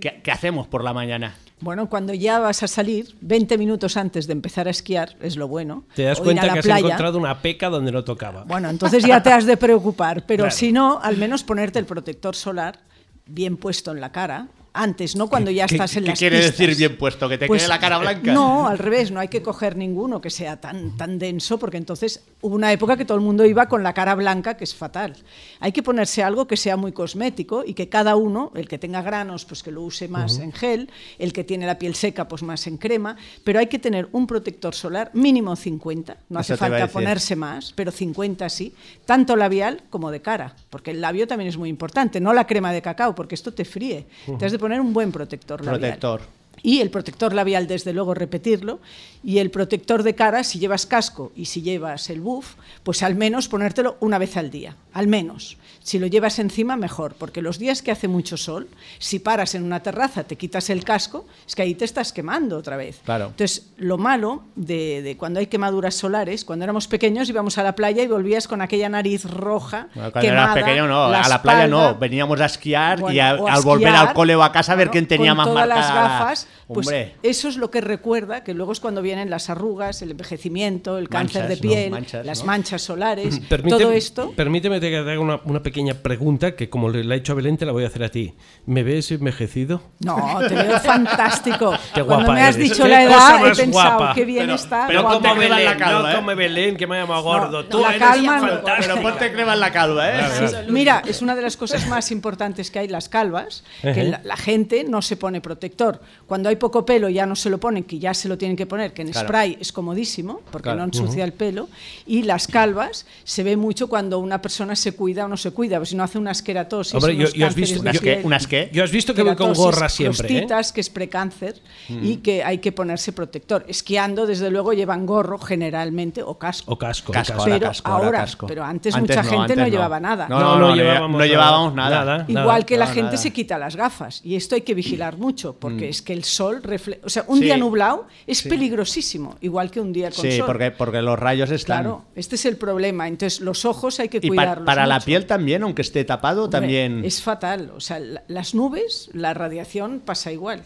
[0.00, 1.34] ¿qué, qué hacemos por la mañana?
[1.60, 5.48] Bueno, cuando ya vas a salir, 20 minutos antes de empezar a esquiar, es lo
[5.48, 5.84] bueno.
[5.94, 8.44] Te das cuenta que has encontrado una peca donde no tocaba.
[8.44, 10.54] Bueno, entonces ya te has de preocupar, pero Claro.
[10.56, 12.78] si no, al menos ponerte el protector solar
[13.26, 14.48] bien puesto en la cara.
[14.78, 16.58] Antes, no cuando ya ¿Qué- estás en qué las quiere pistas.
[16.58, 17.28] decir bien puesto?
[17.28, 18.32] ¿Que te Pues, quede la cara blanca?
[18.32, 22.22] No, al revés, no hay que coger ninguno que sea tan, tan denso, porque entonces
[22.42, 25.16] hubo una época que todo el mundo iba con la cara blanca, que es fatal.
[25.60, 29.00] Hay que ponerse algo que sea muy cosmético y que cada uno, el que tenga
[29.02, 32.42] granos, pues que lo use más en gel, el que tiene la piel seca, pues
[32.42, 36.60] más en crema, pero hay que tener un protector solar mínimo 50, no hace Eso
[36.60, 38.74] falta ponerse más, pero 50 sí,
[39.06, 42.72] tanto labial como de cara, porque el labio también es muy importante, no la crema
[42.72, 44.06] de cacao, porque esto te fríe.
[44.38, 45.80] Te has de poner un buen protector labial.
[45.80, 46.20] Protector.
[46.60, 48.80] Y el protector labial, desde luego, repetirlo.
[49.26, 53.16] Y el protector de cara, si llevas casco y si llevas el buff, pues al
[53.16, 54.76] menos ponértelo una vez al día.
[54.92, 55.56] Al menos.
[55.82, 57.14] Si lo llevas encima, mejor.
[57.18, 60.84] Porque los días que hace mucho sol, si paras en una terraza, te quitas el
[60.84, 63.00] casco, es que ahí te estás quemando otra vez.
[63.04, 63.26] Claro.
[63.26, 67.74] Entonces, lo malo de, de cuando hay quemaduras solares, cuando éramos pequeños íbamos a la
[67.74, 69.88] playa y volvías con aquella nariz roja.
[69.94, 71.92] Bueno, cuando eras quemada, pequeño no, la a la playa espalda.
[71.92, 74.42] no, veníamos a esquiar y Bueno, a- o a al volver esquiar, al cole o
[74.44, 76.86] a casa a ver bueno, quién tenía con más todas las marcada la- gafas, pues
[76.86, 77.14] Hombre.
[77.22, 81.08] eso es lo que recuerda que luego es cuando vienen las arrugas, el envejecimiento, el
[81.08, 81.72] cáncer Manchas, de ¿no?
[81.74, 82.44] piel, Manchas, las ¿no?
[82.46, 84.32] manchas solares, Permíteme- todo esto.
[84.36, 87.36] Permíteme que te haga una, una pequeña pregunta que como le la he hecho a
[87.36, 88.34] Belén te la voy a hacer a ti.
[88.66, 89.80] ¿Me ves envejecido?
[90.00, 91.72] No, te veo fantástico.
[91.94, 92.70] Qué Cuando guapa me has eres.
[92.70, 94.14] dicho Qué la edad, he pensado guapa.
[94.14, 94.84] qué bien Pero- está.
[94.86, 95.14] pero guapa.
[95.20, 96.14] ponte crema en la calva, no ¿eh?
[96.16, 97.62] come Belén, que me ha llamado gordo.
[97.62, 98.76] no, Tú la eres calma fantástica.
[98.80, 100.66] Pero ponte crema en la calva, ¿eh?
[100.68, 104.36] Mira, es una de las cosas más importantes que hay, las calvas, que la, la
[104.36, 106.00] gente no se pone protector.
[106.26, 108.66] Cuando hay poco pelo ya no se lo ponen, que ya se lo tienen que
[108.66, 109.28] poner, que en Claro.
[109.28, 110.78] spray es comodísimo, porque Claro.
[110.78, 111.68] no ensucia el pelo.
[112.06, 115.76] Y las calvas se ve mucho cuando una persona se cuida o no se cuida,
[115.76, 118.20] pues si no hace unas queratosis, Hombre, yo- unos yo has visto- ¿Unas qué?
[118.24, 118.70] ¿Unas qué?
[118.72, 120.30] Yo has visto que voy con gorra siempre, ¿eh?
[120.30, 123.64] prostitas, que es precáncer, y que hay que ponerse protector.
[123.68, 126.72] Esquiando, desde luego, llevan gorro generalmente o casco.
[126.72, 127.12] O casco.
[127.12, 127.42] Casco, casco.
[127.42, 128.46] ahora Pero casco, ahora ahora, casco.
[128.46, 130.26] pero antes mucha gente antes no llevaba nada.
[130.28, 131.26] No, No, no, no no, llevábamos no nada.
[131.30, 132.04] llevábamos nada.
[132.04, 132.24] Nada.
[132.28, 133.16] Igual que la No, gente nada.
[133.18, 136.62] se quita las gafas y esto hay que vigilar mucho porque es que el sol
[136.62, 137.44] refleja, o sea, un Sí.
[137.44, 138.42] día nublado es
[138.86, 140.46] peligrosísimo, igual que un día con Sí, sol.
[140.46, 141.82] porque, porque los rayos están...
[141.82, 143.08] Claro, este es el problema.
[143.08, 144.66] Entonces, los ojos hay que Y cuidarlos.
[144.66, 145.06] para la mucho.
[145.06, 147.04] piel también, aunque esté tapado, Hombre, también...
[147.04, 147.72] Es fatal.
[147.76, 150.62] O sea, la- las nubes, la radiación pasa igual.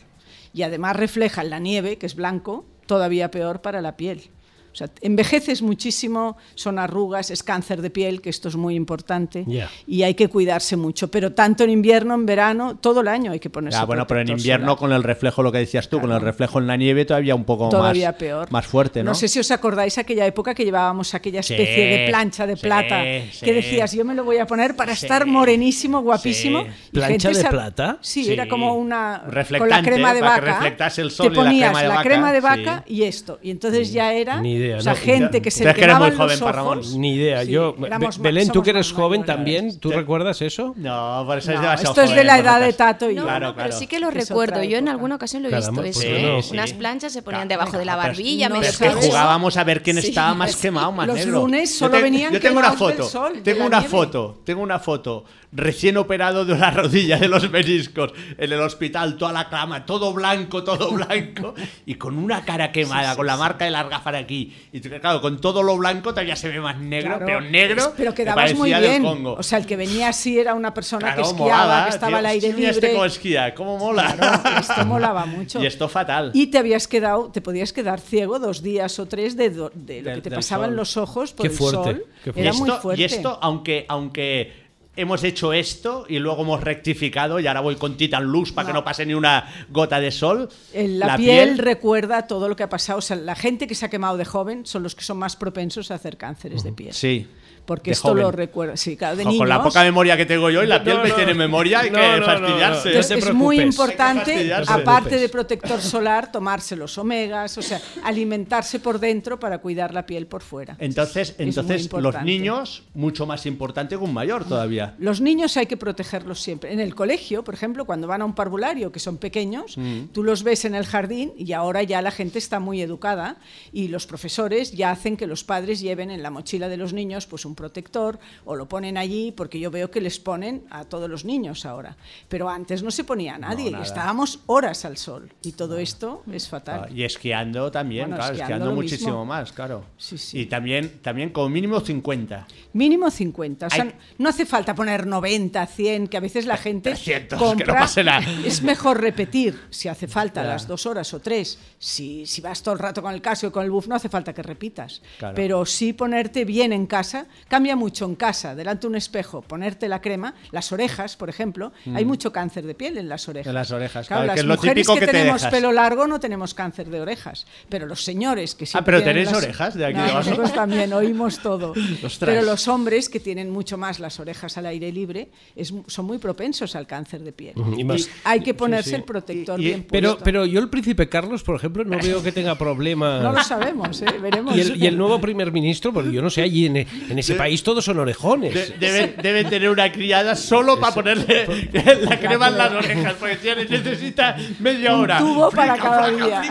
[0.53, 4.31] Y además reflejan la nieve, que es blanco, todavía peor para la piel.
[4.73, 9.45] O sea, envejeces muchísimo, son arrugas, es cáncer de piel, que esto es muy importante.
[9.87, 11.11] Y hay que cuidarse mucho.
[11.11, 14.21] Pero tanto en invierno, en verano, todo el año hay que ponerse Ah, bueno, pero
[14.21, 14.79] en invierno solar.
[14.79, 17.45] con el reflejo, lo que decías tú, con el reflejo en la nieve todavía un
[17.45, 18.51] poco Todavía más, peor.
[18.51, 19.15] más fuerte, ¿no?
[19.15, 22.63] sé si os acordáis aquella época que llevábamos aquella Sí, especie de plancha de sí,
[22.63, 23.03] plata
[23.33, 23.45] sí.
[23.45, 25.05] que decías, yo me lo voy a poner para Sí.
[25.07, 26.63] estar morenísimo, guapísimo.
[26.63, 26.69] Sí.
[26.93, 27.99] Y ¿Plancha gente de plata?
[28.01, 28.33] Sí, Sí.
[28.33, 29.23] era como una
[29.59, 30.53] con la crema de para que vaca.
[30.61, 32.95] reflectase el sol te y la ponías crema de vaca, crema de vaca sí.
[32.95, 33.39] y esto.
[33.43, 34.99] Y entonces ya era Ni idea, o sea, no.
[34.99, 36.79] gente que se le que eres muy joven, los para Ramón.
[36.79, 36.94] ojos.
[36.96, 37.44] Ni idea.
[37.44, 37.75] Sí, Yo,
[38.20, 40.75] Belén, tú que eres joven también, ¿tú recuerdas eso?
[40.77, 43.23] No, por eso es No, demasiado esto es de la edad de Tato y yo.
[43.25, 43.73] Claro, pero claro.
[43.79, 44.62] sí que lo recuerdo.
[44.62, 46.09] Yo en alguna ocasión lo he visto pues eso.
[46.09, 46.38] no.
[46.38, 46.42] ¿eh?
[46.42, 46.51] Sí.
[46.53, 49.64] Unas planchas se ponían Claro, debajo de la pero- barbilla, no es que jugábamos a
[49.64, 50.09] ver quién Sí.
[50.09, 51.40] estaba más quemado, más Los negro.
[51.40, 53.09] lunes Yo solo venían Yo tengo una foto,
[53.42, 55.25] tengo una foto, tengo una foto.
[55.53, 60.12] Recién operado de la rodilla de los meniscos en el hospital, toda la cama, todo
[60.12, 61.55] blanco, todo blanco,
[61.87, 64.50] y con una cara quemada, con la marca de las gafas aquí.
[64.73, 67.93] Y claro, con todo lo blanco todavía se ve más negro, Claro, pero negro.
[67.97, 69.03] Pero que quedabas muy bien.
[69.03, 69.35] Congo.
[69.35, 72.09] O sea, el que venía así era una persona Claro, que esquiaba, molaba, que estaba
[72.11, 72.19] tío.
[72.19, 72.71] al aire Mira libre.
[72.73, 74.15] este cómo esquía, cómo mola.
[74.17, 75.61] Claro, esto molaba mucho.
[75.63, 76.31] Y esto fatal.
[76.35, 80.03] Y te habías quedado, te podías quedar ciego dos días o tres de, do- de
[80.03, 80.77] lo Del- que te del pasaba en sol.
[80.77, 82.05] los ojos por Qué el fuerte, sol.
[82.25, 82.41] qué fuerte.
[82.41, 83.03] Era muy fuerte.
[83.03, 84.70] y esto, aunque, aunque
[85.01, 88.73] hemos hecho esto y luego hemos rectificado y ahora voy con Titan Lux para que
[88.73, 90.49] no pase ni una gota de sol.
[90.73, 92.99] El- la, piel, recuerda todo lo que ha pasado.
[92.99, 95.37] O sea, la gente que se ha quemado de joven son los que son más
[95.37, 96.93] propensos a hacer cánceres de piel.
[96.93, 97.27] Sí.
[97.71, 98.25] Porque de esto joven.
[98.25, 98.77] lo recuerda.
[98.77, 99.39] Sí, claro, de niños.
[99.39, 101.91] Con la poca memoria que tengo yo y la piel No, me tiene memoria, hay
[101.91, 102.99] No, que no, no, fastidiarse.
[102.99, 109.39] es muy importante, aparte de protector solar, tomarse los omegas, o sea, alimentarse por dentro
[109.39, 110.75] para cuidar la piel por fuera.
[110.81, 114.97] Entonces, entonces los niños, mucho más importante que un mayor todavía.
[114.99, 116.73] Los niños hay que protegerlos siempre.
[116.73, 120.07] En el colegio, por ejemplo, cuando van a un parvulario, que son pequeños, Mm.
[120.13, 123.37] tú los ves en el jardín y ahora ya la gente está muy educada
[123.73, 127.27] y los profesores ya hacen que los padres lleven en la mochila de los niños
[127.27, 131.09] pues un protector o lo ponen allí porque yo veo que les ponen a todos
[131.11, 131.96] los niños ahora.
[132.29, 136.49] Pero antes no se ponía a nadie, estábamos horas al sol y todo esto es
[136.49, 136.87] fatal.
[136.87, 139.25] Ah, Y esquiando también, Bueno, claro, esquiando muchísimo mismo.
[139.27, 139.85] más, claro.
[139.99, 140.40] Sí, sí.
[140.40, 142.46] Y también, también como mínimo 50.
[142.73, 143.66] Mínimo 50.
[143.66, 147.38] O sea, Hay- no hace falta poner 90, 100, que a veces la gente 300,
[147.38, 147.75] que no compra.
[147.81, 148.25] pase nada.
[148.44, 151.59] Es mejor repetir si hace falta las dos horas o tres.
[151.79, 154.09] Si, si vas todo el rato con el casco y con el buff, no hace
[154.09, 155.03] falta que repitas.
[155.18, 155.35] Claro.
[155.35, 157.27] Pero sí ponerte bien en casa.
[157.51, 160.35] Cambia mucho en casa, delante de un espejo, ponerte la crema.
[160.53, 161.73] Las orejas, por ejemplo.
[161.95, 163.47] Hay mucho cáncer de piel en las orejas.
[163.47, 163.51] Mm.
[163.51, 165.41] En las orejas, Claro, claro, las que es lo mujeres típico que, que te tenemos
[165.43, 165.53] dejas.
[165.53, 167.47] pelo largo no tenemos cáncer de orejas.
[167.69, 170.19] Pero los señores que siempre pero tienen ¿tenéis las- orejas de aquí No, debajo?
[170.31, 171.73] nosotros también oímos todo.
[172.05, 172.19] Ostras.
[172.21, 176.19] Pero los hombres que tienen mucho más las orejas al aire libre es- son muy
[176.19, 177.55] propensos al cáncer de piel.
[177.77, 178.95] Y más- hay que ponerse sí.
[178.97, 180.25] el protector Y- y- bien Pero, puesto.
[180.25, 183.25] pero yo el príncipe Carlos, por ejemplo, no veo que tenga problemas.
[183.25, 184.07] no lo sabemos, ¿eh?
[184.23, 184.57] veremos.
[184.57, 187.39] Y el, y el nuevo primer ministro, porque yo no sé, allí en, en ese
[187.40, 188.55] país todos son orejones.
[188.55, 191.46] De- deben, deben tener una criada solo para ponerle
[192.03, 195.18] la crema en las orejas, porque si necesita media Un hora.
[195.18, 196.42] tubo para cada día.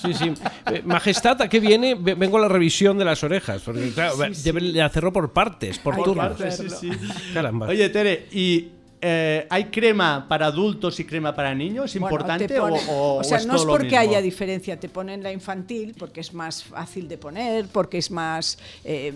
[0.00, 0.32] Sí, sí.
[0.70, 1.94] Eh, Majestad, ¿a qué viene?
[1.94, 3.62] Ve- Vengo a la revisión de las orejas.
[3.64, 6.36] Porque, claro, deben de hacerlo por partes, por turnos.
[6.38, 6.90] Sí, sí.
[7.34, 7.66] Caramba.
[7.68, 8.68] Oye, Tere, ¿y
[9.04, 11.90] eh, hay crema para adultos y crema para niños?
[11.90, 15.32] ¿Es importante ponen- o, o, sea, es no es porque haya diferencia, te ponen la
[15.32, 19.12] infantil porque es más fácil de poner, porque es más eh,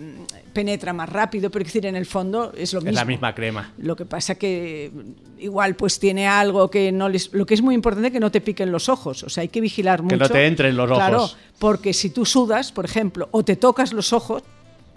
[0.51, 2.89] penetra más rápido, pero es decir, en el fondo es lo mismo.
[2.89, 3.71] Es la misma crema.
[3.77, 4.91] Lo que pasa que
[5.39, 7.31] igual pues tiene algo que no les...
[7.33, 9.47] Lo que es muy importante es que no te piquen los ojos, o sea, hay
[9.47, 10.15] que vigilar mucho.
[10.17, 11.37] Que no te entren los Claro, ojos.
[11.59, 14.43] porque si tú sudas, por ejemplo, o te tocas los ojos,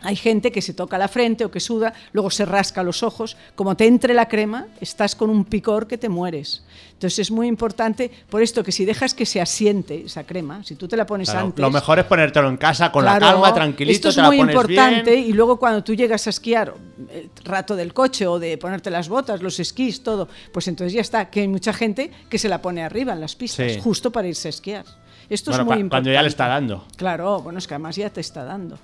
[0.02, 3.36] hay gente que se toca la frente o que suda, luego se rasca los ojos.
[3.54, 6.64] Como te entre la crema, estás con un picor que te mueres.
[6.92, 10.74] Entonces es muy importante, por esto que si dejas que se asiente esa crema, si
[10.76, 11.60] tú te la pones Claro, antes...
[11.62, 14.26] lo mejor es ponértelo en casa con Claro, la calma, tranquilito, Esto es te la
[14.28, 15.24] muy pones importante bien.
[15.28, 16.74] y luego cuando tú llegas a esquiar,
[17.12, 21.00] el rato del coche o de ponerte las botas, los esquís, todo, pues entonces ya
[21.00, 23.80] está, que hay mucha gente que se la pone arriba en las pistas, Sí.
[23.80, 24.84] justo para irse a esquiar.
[25.30, 25.88] Esto Bueno, es muy importante.
[26.08, 26.84] cuando ya le está dando.
[26.96, 28.78] Claro, bueno, es que además ya te está dando.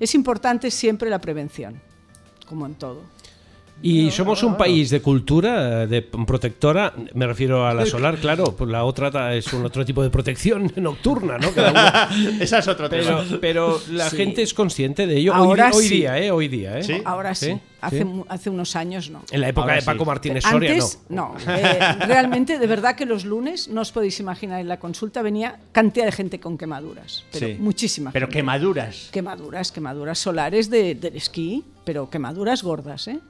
[0.00, 1.80] Es importante siempre la prevención,
[2.46, 3.02] como en todo.
[3.80, 8.68] Y somos un país de cultura, de protectora, me refiero a la solar, claro, pues
[8.68, 11.52] la otra es un otro tipo de protección nocturna, ¿no?
[11.52, 11.70] Cada
[12.10, 13.24] uno- Esa es otro tema.
[13.28, 14.16] Pero, pero la Sí.
[14.16, 15.32] gente es consciente de ello.
[15.32, 15.94] Ahora hoy, di- hoy sí.
[15.96, 16.30] día, ¿eh?
[16.32, 16.82] Hoy día, ¿eh?
[16.82, 17.00] Sí.
[17.04, 19.22] Ahora sí, Sí, Hace, hace unos años no.
[19.30, 19.86] En la época Ahora de sí.
[19.86, 21.36] Paco Martínez Soria, Antes, no.
[21.46, 25.60] Eh, realmente, de verdad que los lunes, no os podéis imaginar, en la consulta venía
[25.70, 27.56] cantidad de gente con quemaduras, pero Sí.
[27.60, 28.38] muchísima Pero gente.
[28.40, 29.08] quemaduras.
[29.12, 33.20] Quemaduras, quemaduras solares de- del esquí, pero quemaduras gordas, ¿eh?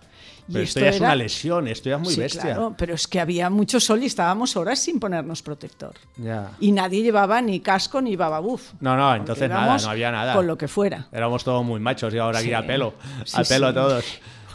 [0.48, 2.40] Y Pero esto ya es una lesión, esto ya es muy Sí, bestia.
[2.42, 5.92] claro, pero es que había mucho sol y estábamos horas sin ponernos protector.
[6.16, 6.52] Ya.
[6.58, 8.72] Y nadie llevaba ni casco ni llevaba buff.
[8.80, 10.32] No, no, entonces nada, no había nada.
[10.34, 11.06] Con lo que fuera.
[11.12, 12.54] Éramos todos muy machos y ahora aquí Sí.
[12.54, 12.94] a pelo.
[13.24, 13.74] Sí, a pelo sí.
[13.74, 14.04] todos.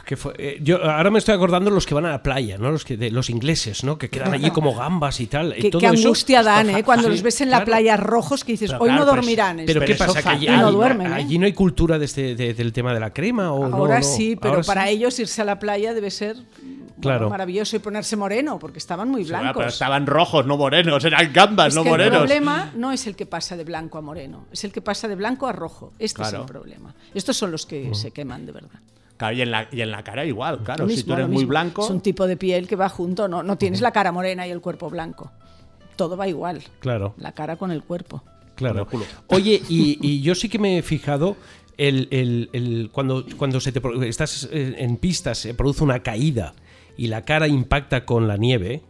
[0.06, 2.70] Que fue- eh, yo ahora me estoy acordando los que van a la playa, ¿no?
[2.72, 3.98] Los que de, los ingleses, ¿no?
[3.98, 5.56] Que quedan allí como gambas y tal.
[5.58, 6.84] y Qué, todo qué eso- angustia dan, ¿eh?
[6.84, 7.66] Cuando Sí, los ves en la claro.
[7.68, 9.58] playa rojos que dices, Pero hoy claro, no pero dormirán.
[9.66, 9.86] Pero estos".
[9.86, 10.22] ¿qué pasa?
[10.22, 10.48] Que allí.
[10.48, 11.16] No duermen, ¿eh?
[11.16, 14.04] allí no hay cultura de este- de- del tema de la crema o Ahora no?
[14.06, 14.90] sí, pero Ahora para sí.
[14.92, 17.30] ellos irse a la playa debe ser bueno, Claro.
[17.30, 19.54] maravilloso y ponerse moreno, porque estaban muy blancos.
[19.58, 21.04] pero estaban rojos, no morenos.
[21.06, 22.18] Eran gambas, Es no que el morenos.
[22.20, 25.16] problema no es el que pasa de blanco a moreno, es el que pasa de
[25.16, 25.94] blanco a rojo.
[25.98, 26.94] Este es el problema.
[27.14, 28.80] Estos son los que se queman de verdad.
[29.18, 30.90] Claro, y, en la, y en la cara igual, claro.
[30.90, 31.84] Si tú eres muy blanco.
[31.84, 34.52] Es un tipo de piel que va junto, no, no tienes la cara morena y
[34.52, 35.32] el cuerpo blanco.
[35.96, 36.62] Todo va igual.
[36.80, 37.14] Claro.
[37.18, 38.24] La cara con el cuerpo.
[38.56, 38.88] Claro.
[38.88, 39.22] Con el culo.
[39.28, 41.38] Oye, y, y yo sí que me he fijado
[41.78, 46.54] el, el- el- cuando, cuando se te, estás eh, en pistas, se produce una caída
[46.96, 48.82] y la cara impacta con la nieve,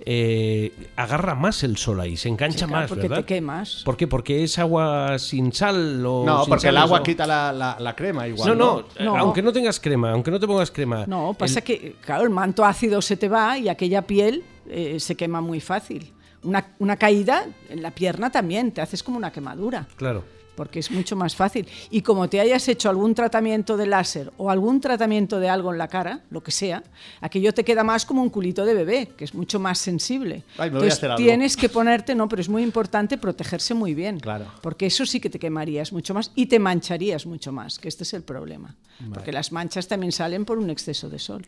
[0.00, 2.68] eh, agarra más el sol ahí, se engancha Hmm.
[2.68, 3.16] Sí, claro, más, porque ¿verdad?
[3.18, 3.82] te quemas.
[3.84, 4.06] ¿Por qué?
[4.06, 7.76] Porque es agua sin sal o No, sin porque el agua o- quita la, la-
[7.78, 8.48] la crema igual.
[8.48, 9.16] No, no, eh, No.
[9.16, 11.04] aunque no tengas crema, aunque no te pongas crema.
[11.06, 15.00] No, pasa el- que, claro, el manto ácido se te va y aquella piel eh,
[15.00, 16.12] se quema muy fácil.
[16.42, 19.86] Una, una caída en la pierna también, te haces como una quemadura.
[19.96, 20.24] Claro.
[20.60, 21.66] Porque es mucho más fácil.
[21.88, 25.78] Y como te hayas hecho algún tratamiento de láser o algún tratamiento de algo en
[25.78, 26.82] la cara, lo que sea,
[27.22, 30.42] aquello te queda más como un culito de bebé, que es mucho más sensible.
[30.58, 31.24] Ay, me voy a Entonces hacer algo.
[31.24, 34.20] tienes que ponerte, no, pero es muy importante protegerse muy bien.
[34.20, 34.52] Claro.
[34.60, 38.02] Porque eso sí que te quemarías mucho más y te mancharías mucho más, que este
[38.02, 38.76] es el problema.
[39.14, 41.46] Porque las manchas también salen por un exceso de sol.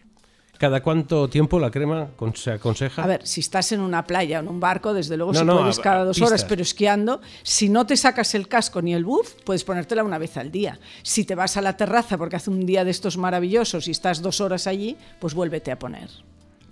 [0.62, 3.02] ¿Cada cuánto tiempo la crema se aconseja?
[3.02, 5.44] A ver, si estás en una playa o en un barco, desde luego No, si
[5.44, 6.30] no, puedes a- cada dos pistas.
[6.30, 10.18] horas, pero esquiando, si no te sacas el casco ni el buff, puedes ponértela una
[10.18, 10.78] vez al día.
[11.02, 14.22] Si te vas a la terraza porque hace un día de estos maravillosos y estás
[14.22, 16.08] dos horas allí, pues vuélvete a poner.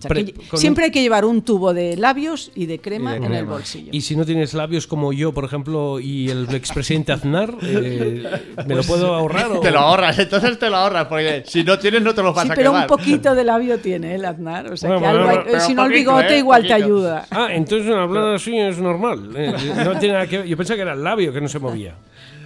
[0.00, 2.64] O sea, Pre- que con un- siempre hay que llevar un tubo de labios y
[2.66, 3.90] de crema Y de en el bolsillo.
[3.92, 8.24] Y si no tienes labios como yo, por ejemplo, y el expresidente Aznar, eh,
[8.66, 9.52] ¿me lo puedo ahorrar?
[9.52, 12.32] o- Te lo ahorras, entonces te lo ahorras, porque si no tienes no te lo
[12.32, 12.90] vas Sí, a pero quemar.
[12.90, 14.72] un poquito de labio tiene el Aznar.
[14.72, 16.38] O sea, Bueno, que algo bueno, hay- pero si no el bigote ¿eh?
[16.38, 17.26] igual te ayuda.
[17.30, 19.30] Ah, entonces hablar así es normal.
[19.36, 19.52] eh,
[19.84, 20.46] No tiene nada que ver.
[20.46, 21.94] Yo pensaba que era el labio que no se movía.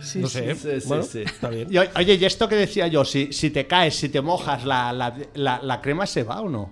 [0.02, 0.38] Sí, no sí.
[0.38, 0.54] sé, ¿eh?
[0.54, 1.20] Sí, sí, bueno, sí.
[1.20, 1.66] está bien.
[1.70, 4.92] Y, oye, y esto que decía yo, si, si te caes, si te mojas, la,
[4.92, 6.70] la, la- la crema se va o no?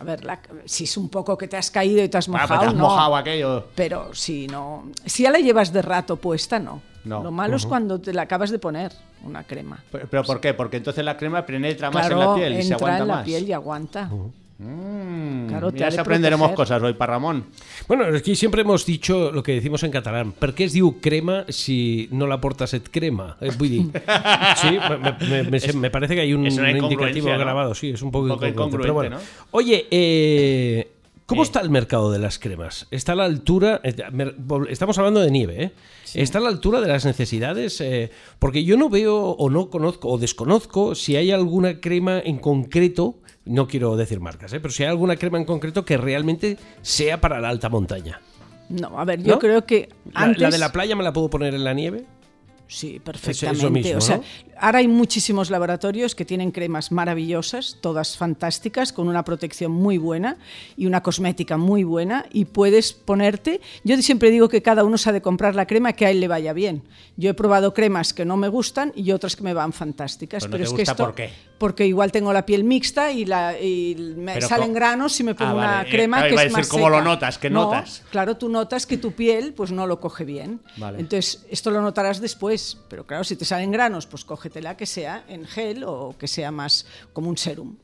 [0.00, 2.32] A ver, la- si es un poco que te has caído y te has Ah,
[2.32, 2.80] mojado, pues te has no.
[2.88, 3.66] mojado aquello.
[3.74, 6.80] Pero si no, si ya la llevas de rato puesta, no.
[7.04, 7.22] No.
[7.22, 8.92] Lo malo es cuando te la acabas de poner
[9.24, 9.82] una crema.
[9.90, 10.52] ¿Pero, pero por qué?
[10.52, 13.08] Porque entonces la crema penetra más Claro, en la piel y se entra aguanta en
[13.08, 13.24] la más.
[13.24, 14.10] piel y aguanta.
[14.60, 16.56] Mm, Claro, de aprenderemos proteger.
[16.56, 17.46] cosas hoy para Ramón.
[17.88, 20.32] Bueno, aquí siempre hemos dicho lo que decimos en catalán.
[20.32, 23.36] ¿Per qué es diu crema si no la portas et crema?
[23.40, 23.82] Eh, vull dir,
[24.60, 27.38] sí, me, me- me- me parece que hay un, indicativo ¿no?
[27.38, 27.74] grabado.
[27.74, 29.16] Sí, es un poco, Un poco incongruente, pero bueno.
[29.50, 30.90] Oye, eh,
[31.24, 31.44] ¿cómo Eh.
[31.46, 32.86] está el mercado de las cremas?
[32.90, 33.80] ¿Está a la altura?
[33.82, 33.94] eh,
[34.68, 35.70] Estamos hablando de nieve, ¿eh?
[36.12, 37.80] ¿Está a la altura de las necesidades?
[37.80, 42.38] Eh, porque yo no veo o no conozco o desconozco si hay alguna crema en
[42.38, 44.60] concreto, no quiero decir marcas, ¿eh?
[44.60, 48.20] pero si hay alguna crema en concreto que realmente sea para la alta montaña.
[48.68, 49.88] No, a ver, yo creo que.
[50.14, 52.04] ¿La, de la playa me la puedo poner en la nieve?
[52.72, 53.62] Sí, es perfectamente.
[53.64, 54.22] lo mismo, o sea, ¿no?
[54.58, 60.36] ahora hay muchísimos laboratorios que tienen cremas maravillosas, todas fantásticas, con una protección muy buena
[60.76, 62.26] y una cosmética muy buena.
[62.32, 63.60] Y puedes ponerte.
[63.82, 66.20] Yo siempre digo que cada uno se ha de comprar la crema que a él
[66.20, 66.82] le vaya bien.
[67.16, 70.44] Yo he probado cremas que no me gustan y otras que me van fantásticas.
[70.44, 71.50] Pero no pero te es gusta que esto, ¿por qué?
[71.58, 75.34] Porque igual tengo la piel mixta y, la, y me Pero salen granos si me
[75.34, 75.88] pongo Ah, una vale.
[75.88, 77.08] Eh, crema claro, que iba a es decir, más ¿cómo lo seca.
[77.08, 77.38] notas?
[77.38, 78.02] ¿Qué No, notas?
[78.10, 80.60] Claro, tú notas que tu piel pues no lo coge bien.
[80.78, 81.00] Vale.
[81.00, 85.24] Entonces, esto lo notarás después, pero claro, si te salen granos, pues cógetela que sea
[85.28, 87.76] en gel o que sea más como un serum.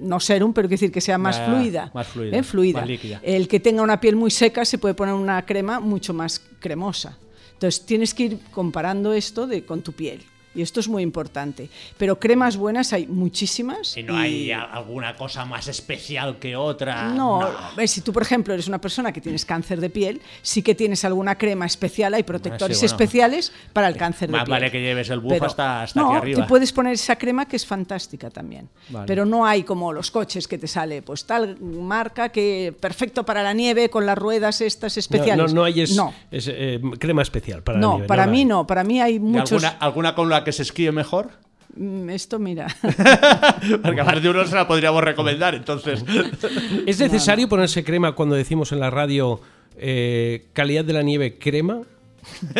[0.00, 1.90] No serum, pero quiere decir que sea más fluida.
[1.94, 2.42] más fluida, ¿eh?
[2.42, 2.80] Fluida.
[2.80, 3.20] más líquida.
[3.22, 7.18] El que tenga una piel muy seca se puede poner una crema mucho más cremosa.
[7.52, 10.24] Entonces, tienes que ir comparando esto de, con tu piel.
[10.54, 11.68] Y esto es muy importante.
[11.98, 13.96] Pero cremas buenas hay muchísimas.
[13.96, 17.08] Y no hay a- alguna cosa más especial que otra.
[17.08, 17.40] No,
[17.76, 20.74] ves, si tú, por ejemplo, eres una persona que tienes cáncer de piel, sí que
[20.74, 22.94] tienes alguna crema especial, hay protectores sí, bueno.
[22.94, 24.50] especiales para el cáncer de Más piel.
[24.52, 26.42] vale que lleves el bufo hasta- hasta no, aquí arriba.
[26.42, 28.68] te puedes poner esa crema que es fantástica también.
[28.90, 29.06] Vale.
[29.06, 33.42] Pero no hay como los coches que te sale, pues tal marca que perfecto para
[33.42, 35.52] la nieve con las ruedas estas No, especiales.
[35.52, 38.32] no, no hay es, no, es, eh, crema especial para la no, nieve, para la
[38.32, 38.44] mí hay.
[38.44, 39.52] no, para mí hay ¿Y muchos...
[39.64, 41.30] alguna, alguna con la que se esquíe mejor?
[41.76, 42.66] Mm, Esto, mira,
[43.82, 46.04] Porque a más de uno se la podríamos recomendar, entonces.
[46.86, 49.40] ¿Es necesario ponerse crema cuando decimos en la radio
[49.76, 51.80] eh, calidad de la nieve crema?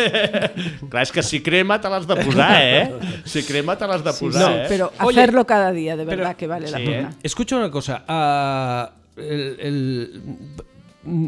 [0.89, 2.91] Clar, és que si crema te l'has de posar, eh?
[3.25, 4.65] Si crema te l'has de sí, posar, sí, eh?
[4.69, 7.13] pero Oye, hacerlo cada día, de pero- verdad que vale la sí, pena.
[7.23, 8.03] Escucha una cosa.
[8.07, 10.21] ah, el, el-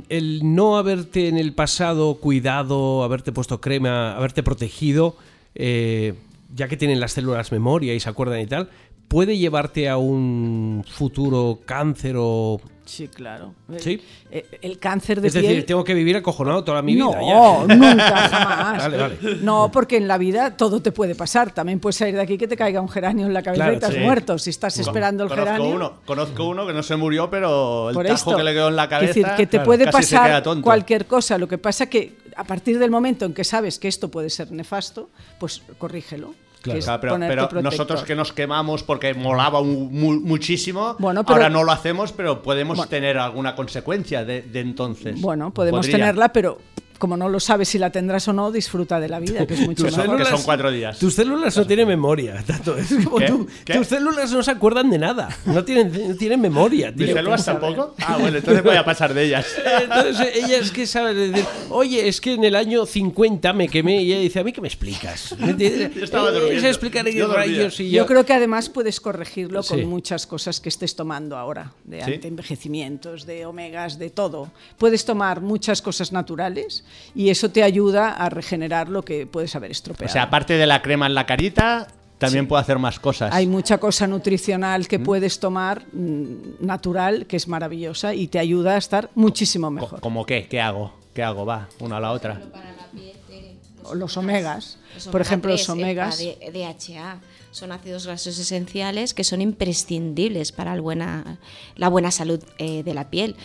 [0.09, 5.15] el no haberte en el pasado cuidado, haberte puesto crema, haberte protegido,
[5.55, 6.13] eh,
[6.53, 8.69] ya que tienen las células memoria y se acuerdan y tal,
[9.07, 12.59] puede llevarte a un futuro cáncer o...
[12.87, 13.53] Sí, claro.
[13.79, 14.01] Sí.
[14.31, 15.45] Eh, El cáncer de Es piel...
[15.45, 17.19] decir, tengo que vivir acojonado toda mi no, vida.
[17.21, 17.75] ya.
[17.75, 18.77] nunca, jamás.
[18.83, 19.17] Vale, vale.
[19.41, 21.51] No, porque en la vida todo te puede pasar.
[21.53, 23.79] También puedes salir de aquí que te caiga un geranio en la cabeza Claro, y
[23.79, 23.99] te has sí.
[23.99, 24.39] muerto.
[24.39, 25.75] Si estás esperando el conozco geranio...
[25.75, 28.37] Uno, conozco uno que no se murió, pero el por tajo esto.
[28.37, 29.07] que le quedó en la Es cabeza.
[29.13, 31.37] decir, que te claro, puede pasar cualquier cosa.
[31.37, 34.51] Lo que pasa que a partir del momento en que sabes que esto puede ser
[34.51, 36.33] nefasto, pues corrígelo.
[36.61, 41.35] Que es Claro, pero, nosotros que nos quemamos porque molaba mu- mu- muchísimo, Bueno, pero-
[41.35, 42.89] ahora no lo hacemos, pero podemos Bueno.
[42.89, 45.19] tener alguna consecuencia de, de entonces.
[45.21, 45.97] Bueno, podemos Podría.
[45.97, 46.57] tenerla, pero
[46.97, 49.61] como no lo sabes si la tendrás o no, disfruta de la vida, que es
[49.61, 50.01] mucho mejor.
[50.01, 50.99] células- que son cuatro días.
[50.99, 52.43] Tus células no tienen memoria.
[52.45, 52.77] Tato.
[52.77, 53.27] Es como ¿Qué?
[53.27, 53.73] tú- ¿Qué?
[53.75, 55.29] Tus células no se acuerdan de nada.
[55.45, 56.91] No tienen, no tienen memoria.
[56.91, 57.15] ¿Mis tío.
[57.15, 57.95] células tampoco?
[57.99, 59.45] Ah, bueno, entonces voy a pasar de ellas.
[59.81, 64.01] Entonces ella es que sabe decir, oye, es que en el año 50 me quemé
[64.01, 65.35] y ella dice, ¿a mí qué me explicas?
[65.57, 66.67] Yo estaba durmiendo.
[66.67, 67.45] explicar Yo dormía.
[67.45, 68.05] rayos y Yo yo...
[68.05, 69.75] creo que además puedes corregirlo Sí.
[69.75, 72.13] con muchas cosas que estés tomando ahora, de ¿Sí?
[72.13, 74.49] antienvejecimientos, de omegas, de todo.
[74.77, 76.83] Puedes tomar muchas cosas naturales
[77.15, 80.11] y eso te ayuda a regenerar lo que puedes haber O estropeado.
[80.11, 83.33] sea, aparte de la crema en la carita, también puedo hacer más cosas.
[83.33, 88.73] Hay mucha cosa nutricional que puedes tomar mm, natural que es maravillosa y te ayuda
[88.75, 89.99] a estar muchísimo mejor.
[89.99, 90.47] ¿Cómo qué?
[90.47, 90.93] ¿Qué hago?
[91.13, 91.45] ¿Qué hago?
[91.45, 92.41] Va, una a la otra.
[92.51, 96.17] Para la piel, Tere, O Los omegas, Los por ejemplo, los omega omegas.
[96.17, 97.19] 3, DHA,
[97.51, 101.39] son ácidos grasos esenciales que son imprescindibles para el buena,
[101.75, 103.35] la buena salud eh, de la piel.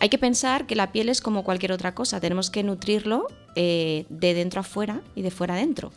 [0.00, 4.06] Hay que pensar que la piel es como cualquier otra cosa, tenemos que nutrirlo eh,
[4.08, 5.92] de dentro a fuera y de fuera adentro.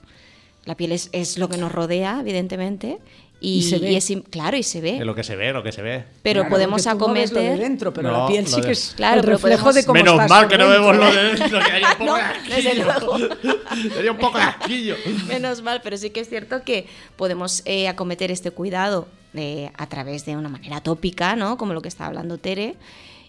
[0.66, 3.00] La piel es, es lo que nos rodea, evidentemente,
[3.42, 3.92] Y, Y se ve.
[3.92, 5.00] y es im- claro, y se ve.
[5.00, 6.06] Es lo que se ve, lo que se ve.
[6.22, 7.60] Pero Claro, podemos tú no ves lo de acometer.
[7.60, 9.86] dentro, pero No, la piel sí de- que es Claro, el pero reflejo podemos- de
[9.86, 10.88] cómo Menos estás mal que no dentro.
[10.92, 12.86] vemos lo de dentro, que haría un poco No, de desde asquillo.
[12.86, 13.18] luego.
[13.96, 14.96] Sería un poco de asquillo.
[15.28, 16.88] Menos mal, pero sí que es cierto que
[17.18, 21.58] podemos eh, acometer este cuidado eh, a través de una manera tópica, ¿no?
[21.58, 22.76] Como lo que está hablando Tere.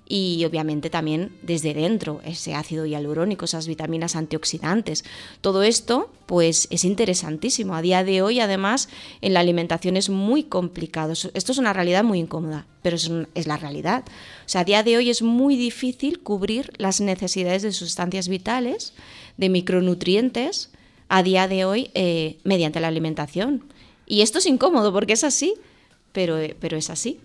[0.06, 5.04] Y obviamente también desde dentro, ese ácido hialurónico, esas vitaminas antioxidantes.
[5.40, 7.74] Todo esto, pues es interesantísimo.
[7.74, 8.90] A día de hoy, además,
[9.22, 11.12] en la alimentación es muy complicado.
[11.12, 14.04] Esto es una realidad muy incómoda, pero es, la realidad.
[14.44, 18.92] O sea, a día de hoy es muy difícil cubrir las necesidades de sustancias vitales,
[19.38, 20.70] de micronutrientes,
[21.08, 23.64] a día de hoy eh, mediante la alimentación.
[24.06, 25.54] Y esto es incómodo porque es así,
[26.12, 27.20] pero, eh, pero es así.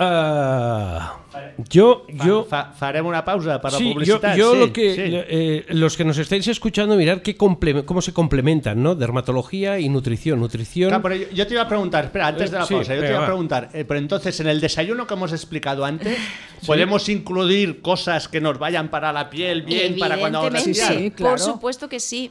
[0.00, 1.18] Ah,
[1.68, 5.00] yo, yo, Fa, farem una pausa para sí, la yo, yo sí, lo que sí.
[5.04, 8.94] eh, los que nos estáis escuchando mirar qué cómo se complementan, ¿no?
[8.94, 10.90] Dermatología y nutrición, nutrición.
[10.90, 13.00] Claro, pero yo, yo te iba a preguntar, espera, antes Eh, de la pausa, yo
[13.00, 16.16] te iba a preguntar, eh, pero entonces en el desayuno que hemos explicado antes,
[16.66, 21.30] ¿podemos incluir cosas que nos vayan para la piel bien para cuando vamos a claro.
[21.30, 22.30] por supuesto que sí.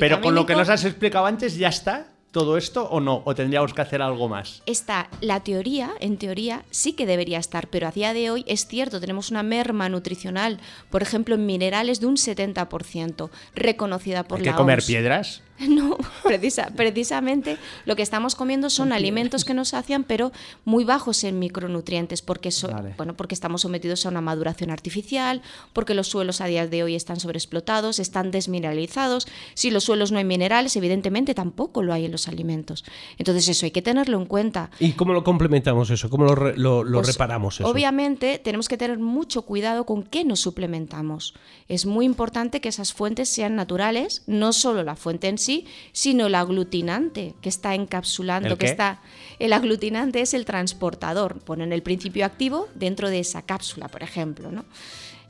[0.00, 3.22] Pero con lo que multivitamínico nos has explicado antes, ¿ya está todo esto o no?
[3.24, 4.60] ¿O tendríamos que hacer algo más?
[4.66, 8.66] Está la teoría, en teoría sí que debería estar, pero a día de hoy es
[8.66, 10.58] cierto, tenemos una merma nutricional,
[10.90, 14.86] por ejemplo, en minerales de un 70%, reconocida por ¿Hay la que comer OMS.
[14.86, 15.42] piedras?
[15.68, 20.32] No, precisa- precisamente lo que estamos comiendo son alimentos que nos sacian, pero
[20.64, 22.94] muy bajos en micronutrientes, porque, so- Vale.
[22.96, 25.42] bueno, porque estamos sometidos a una maduración artificial,
[25.72, 29.26] porque los suelos a día de hoy están sobreexplotados, están desmineralizados.
[29.54, 32.84] Si los suelos no hay minerales, evidentemente tampoco lo hay en los alimentos.
[33.18, 34.70] Entonces eso hay que tenerlo en cuenta.
[34.80, 36.10] ¿Y cómo lo complementamos eso?
[36.10, 37.68] ¿Cómo lo, re- lo- lo Pues, reparamos eso?
[37.68, 41.34] Obviamente tenemos que tener mucho cuidado con qué nos suplementamos.
[41.68, 46.26] Es muy importante que esas fuentes sean naturales, no solo la fuente en sí, sino
[46.26, 49.00] el aglutinante que está encapsulando, ¿El que está.
[49.38, 54.50] El aglutinante es el transportador, ponen el principio activo dentro de esa cápsula, por ejemplo,
[54.50, 54.64] ¿no?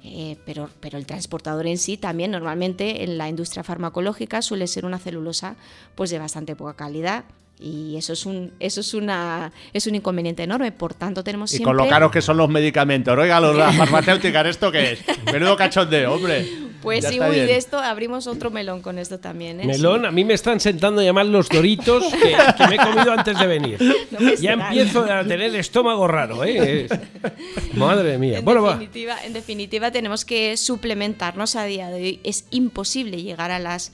[0.06, 4.84] Eh, pero, pero el transportador en sí también normalmente en la industria farmacológica suele ser
[4.84, 5.56] una celulosa
[5.94, 7.24] pues de bastante poca calidad
[7.58, 11.56] y eso es un eso es una es un inconveniente enorme por tanto tenemos Y
[11.56, 13.16] siempre con lo caros que son los medicamentos.
[13.16, 14.98] Oiga, los, las farmacéuticas, ¿esto qué es?
[15.32, 16.50] Menudo cachondeo, hombre.
[16.84, 19.66] Pues Ya sí uy, de esto abrimos otro melón con esto también ¿eh?
[19.66, 23.12] Melón, a mí me están sentando a llamar los doritos que, que me he comido
[23.12, 23.78] antes de venir.
[24.14, 26.86] No ya empiezo a tener el estómago raro, ¿eh?
[27.74, 28.38] Madre mía.
[28.38, 28.72] En, Bueno, va.
[28.72, 32.20] definitiva, en definitiva, tenemos que suplementarnos a día de hoy.
[32.22, 33.92] Es imposible llegar a las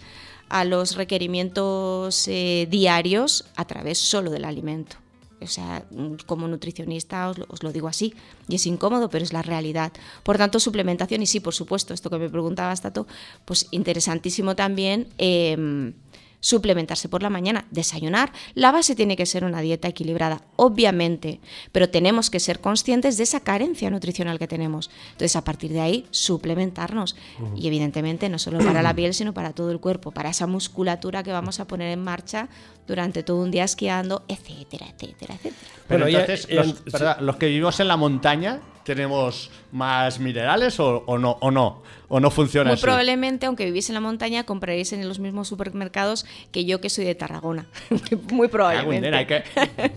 [0.51, 4.97] a los requerimientos eh, diarios a través solo del alimento.
[5.43, 5.85] O sea,
[6.27, 8.15] como nutricionista os lo, digo así,
[8.49, 9.93] y es incómodo, pero es la realidad.
[10.23, 13.07] Por tanto, suplementación, y sí, por supuesto, esto que me preguntabas, Tato,
[13.45, 15.93] pues interesantísimo también eh,
[16.41, 18.33] suplementarse por la mañana, desayunar.
[18.55, 21.41] La base tiene que ser una dieta equilibrada, obviamente,
[21.73, 24.91] pero tenemos que ser conscientes de esa carencia nutricional que tenemos.
[25.13, 27.17] Entonces, a partir de ahí, suplementarnos.
[27.57, 31.23] Y evidentemente, no solo para la piel, sino para todo el cuerpo, para esa musculatura
[31.23, 32.49] que vamos a poner en marcha
[32.87, 35.57] durante todo un día esquiando, etcétera, etcétera, etcétera.
[35.87, 40.81] Pero Bueno, entonces, ya- los, perdón, los que vivimos en la montaña, ¿tenemos más minerales
[40.81, 41.37] o, o no?
[41.41, 41.83] ¿O no?
[42.13, 42.83] ¿O no funciona Muy así?
[42.83, 47.05] probablemente, aunque vivís en la montaña, compraréis en los mismos supermercados que yo, que soy
[47.05, 47.67] de Tarragona.
[48.33, 49.15] Muy probablemente.
[49.15, 49.45] hay que...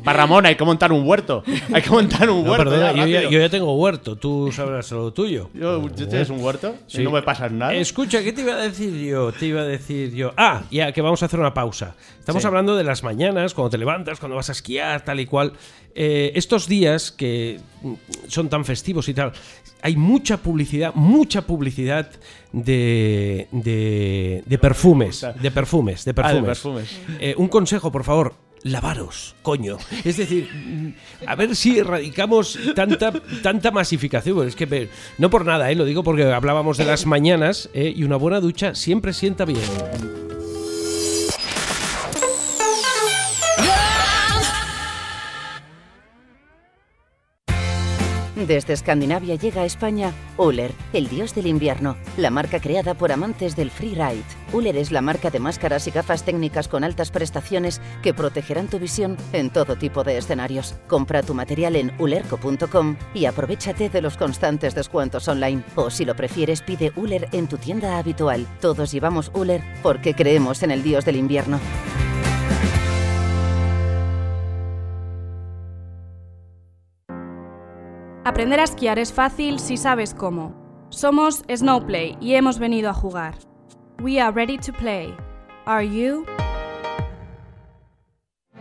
[0.04, 1.44] Barramón, hay que montar un huerto.
[1.74, 2.70] Hay que montar un No, huerto.
[2.70, 3.32] perdona, ya, yo, ya, rápido.
[3.32, 5.50] yo ya tengo huerto, tú sabrás lo tuyo.
[5.56, 6.76] Yo- ¿tú tienes un huerto?
[6.86, 7.02] Sí.
[7.04, 7.74] No me pasas nada.
[7.74, 9.32] Escucha, ¿qué te iba a decir yo?
[9.32, 10.34] Te iba a decir yo.
[10.38, 11.96] Ah, ya, que vamos a hacer una pausa.
[12.20, 12.48] Estamos Sí.
[12.48, 15.54] hablando de las mañanas, cuando te levantas, cuando vas a esquiar, tal y cual.
[15.96, 17.60] Eh, estos días que
[18.28, 18.73] son tan festivos
[19.10, 19.32] y tal,
[19.82, 22.10] hay mucha publicidad, mucha publicidad
[22.52, 25.26] de, de, de perfumes.
[25.42, 26.42] De perfumes, de Ah, perfumes.
[26.42, 27.00] de perfumes.
[27.20, 28.34] Eh, un consejo, por favor.
[28.64, 29.78] Lavaros, coño.
[30.06, 33.12] Es decir, mm, a ver si erradicamos tanta,
[33.42, 34.36] tanta masificación.
[34.36, 35.76] porque Es que no por nada, ¿eh?
[35.76, 37.92] lo digo porque hablábamos de las mañanas ¿eh?
[37.94, 39.60] y una buena ducha siempre sienta bien.
[48.48, 53.56] Desde Escandinavia llega a España Uller, el dios del invierno, la marca creada por amantes
[53.56, 54.24] del freeride.
[54.52, 58.80] Uller es la marca de máscaras y gafas técnicas con altas prestaciones que protegerán tu
[58.80, 60.76] visión en todo tipo de escenarios.
[60.88, 65.64] Compra tu material en ulerco.com y aprovechate de los constantes descuentos online.
[65.76, 68.46] O si lo prefieres, pide Uller en tu tienda habitual.
[68.60, 71.60] Todos llevamos Uller porque creemos en el dios del invierno.
[78.26, 80.54] Aprender a esquiar es fácil si sabes cómo.
[80.90, 83.36] Somos Snowplay y hemos venido a jugar.
[84.02, 85.14] We are ready to play.
[85.66, 86.26] Are you?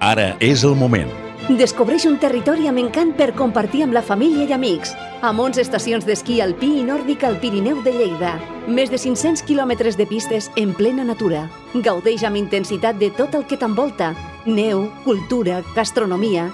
[0.00, 1.10] Ara és el moment.
[1.48, 4.96] Descobreix un territori amb encant per compartir amb la família i amics.
[5.22, 8.34] Amb 11 estacions d'esquí alpí i nòrdic al Pirineu de Lleida.
[8.66, 11.44] Més de 500 quilòmetres de pistes en plena natura.
[11.74, 14.10] Gaudeix amb intensitat de tot el que t'envolta.
[14.46, 16.50] Neu, cultura, gastronomia...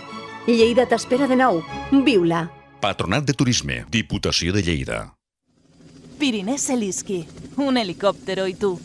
[0.48, 1.58] Lleida t'espera de nou.
[1.92, 2.57] Viu-la.
[2.80, 5.16] Patronat de Turisme, Diputació de Lleida.
[6.16, 7.26] Pirinés Eliski,
[7.56, 8.80] un helicóptero y tú.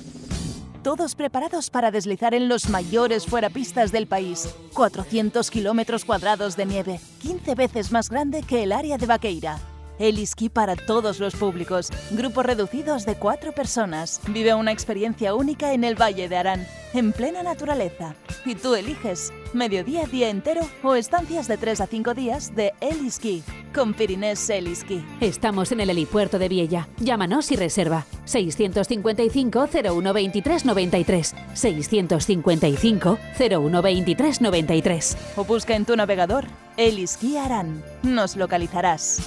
[0.82, 4.50] Todos preparados para deslizar en los mayores fuerapistas del país.
[4.74, 9.60] 400 kilómetros cuadrados de nieve, 15 veces más grande que el área de Vaqueira.
[10.00, 11.90] Eliski para todos los públicos.
[12.10, 14.22] Grupos reducidos de cuatro personas.
[14.28, 18.16] Vive una experiencia única en el Valle de Arán, en plena naturaleza.
[18.44, 23.44] Y tú eliges mediodía, día entero o estancias de 3 a 5 días de Eliski
[23.74, 25.04] con Pirinés Eliski.
[25.20, 26.88] Estamos en el helipuerto de Viella.
[27.00, 28.06] Llámanos y reserva.
[28.26, 31.36] 655 0123 93.
[31.54, 35.18] 655 0123 93.
[35.36, 36.46] O busca en tu navegador
[36.78, 37.84] Eliski Arán.
[38.04, 39.22] Nos localizarás.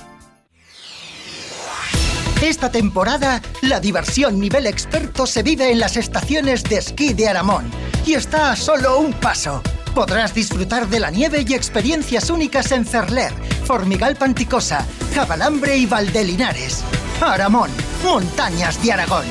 [2.43, 7.65] Esta temporada, la diversión nivel experto se vive en las estaciones de esquí de Aramón
[8.05, 9.63] y está a solo un paso.
[9.97, 13.33] Podrás disfrutar de la nieve y experiencias únicas en Cerler,
[13.65, 16.85] Formigal Panticosa, Cabalambre y Valdelinares.
[17.19, 17.71] Aramón,
[18.05, 19.25] montañas de Aragón.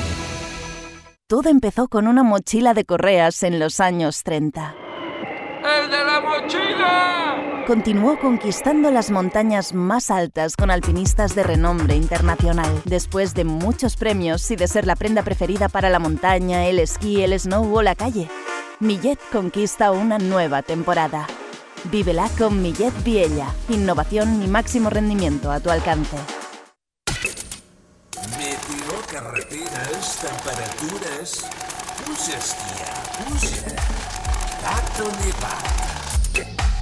[1.27, 4.73] Todo empezó con una mochila de correas en los años 30.
[5.83, 7.63] ¡El de la mochila!
[7.67, 12.81] Continuó conquistando las montañas más altas con alpinistas de renombre internacional.
[12.85, 17.21] Después de muchos premios y de ser la prenda preferida para la montaña, el esquí,
[17.21, 18.29] el snow o la calle,
[18.79, 21.27] Millet conquista una nueva temporada.
[21.85, 23.47] Vívela con Millet Viella.
[23.69, 26.17] Innovación y máximo rendimiento a tu alcance.
[28.37, 31.45] Meteo, carreteres, temperatures...
[32.05, 33.75] Puja, esquiar, puja.
[34.61, 36.75] Tato nevat.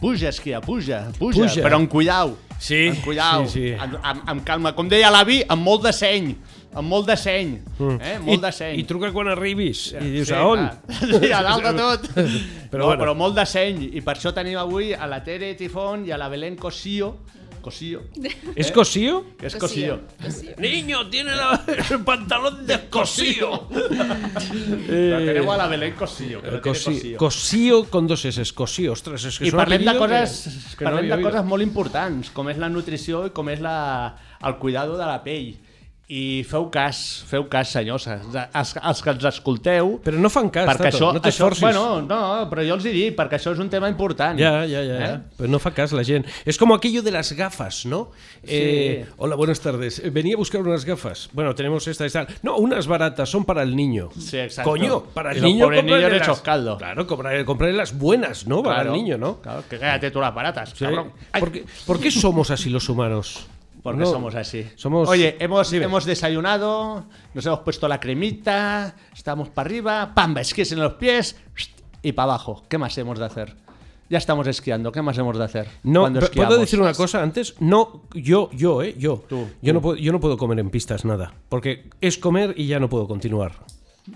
[0.00, 1.40] Puja, esquia, puja, puja, Puja.
[1.48, 1.62] puja.
[1.64, 2.36] però amb cullau.
[2.60, 3.72] Sí, amb cullau, sí, sí.
[3.80, 4.72] Amb, amb, amb calma.
[4.76, 6.34] Com deia l'avi, amb molt de seny.
[6.74, 7.54] Amb molt de seny.
[7.78, 8.00] Mm.
[8.00, 8.18] Eh?
[8.20, 8.78] Molt I, de seny.
[8.80, 9.92] I truca quan arribis.
[10.00, 10.58] I dius, Sí, a on?
[10.58, 11.20] clar.
[11.22, 12.08] Sí, a dalt de tot.
[12.70, 13.02] Però no, bueno.
[13.04, 13.90] però molt de seny.
[13.96, 17.14] I per això tenim avui a la Tere Tifón i a la Belén Cosío.
[17.66, 18.02] Cosío.
[18.54, 19.24] ¿Es cosío?
[19.42, 19.98] Es Cosío.
[20.58, 23.66] Niño, tiene la- el pantalón de cosío.
[23.70, 26.40] Però tenemos a la Belén Cosío.
[26.42, 27.18] Que Eh, no tiene cosí- Cosío.
[27.18, 28.92] cosío con dos S, cosío.
[28.92, 31.62] Ostras, es que I parlem de coses, que- que no parlem havia de coses molt
[31.62, 34.14] importants, com és la nutrició i com és la,
[34.44, 35.56] el cuidado de la pell.
[36.08, 39.96] I feu cas, feu cas, senyors, els, els que ens escolteu...
[40.04, 41.64] Però no fan cas, perquè Tato, això, no t'esforcis.
[41.64, 44.38] bueno, no, però jo els hi dic, perquè això és un tema important.
[44.38, 44.98] Ya, ya, ya.
[45.02, 45.16] ¿Eh?
[45.36, 46.30] Pero no fa cas la gente.
[46.44, 48.12] Es como aquello de las gafas, ¿no?
[48.44, 49.98] Eh, hola, buenas tardes.
[49.98, 51.28] Eh, Venía a buscar unas gafas.
[51.32, 52.28] Bueno, tenemos esta y tal.
[52.40, 54.10] No, unas baratas, son para el niño.
[54.16, 54.70] Sí, exacto.
[54.70, 55.64] Coño, para el Y niño.
[55.64, 56.78] cómprale niños las- caldo.
[56.78, 58.62] Claro, comprarle, comprarle las buenas, ¿no?
[58.62, 59.40] Para Claro, el niño, ¿no?
[59.40, 60.84] Claro, que cállate tú las baratas, Sí.
[60.84, 61.10] cabrón.
[61.32, 63.48] Ay, ¿Por, qué, por qué somos así los humanos?
[63.92, 64.66] Porque No, somos así.
[64.74, 65.08] Somos...
[65.08, 65.84] Oye, hemos, Dime.
[65.84, 71.36] hemos desayunado, nos hemos puesto la cremita, estamos para arriba, pamba, esquís en los pies
[72.02, 72.64] y para abajo.
[72.68, 73.54] ¿Qué más hemos de hacer?
[74.10, 75.68] Ya estamos esquiando, ¿qué más hemos de hacer?
[75.84, 76.12] No?
[76.34, 77.54] ¿puedo decir una cosa antes?
[77.60, 79.24] No, yo, yo, eh, yo.
[79.28, 79.74] Tú, yo, tú.
[79.74, 81.34] No puedo, yo no puedo comer en pistas nada.
[81.48, 83.52] Porque es comer y ya no puedo continuar.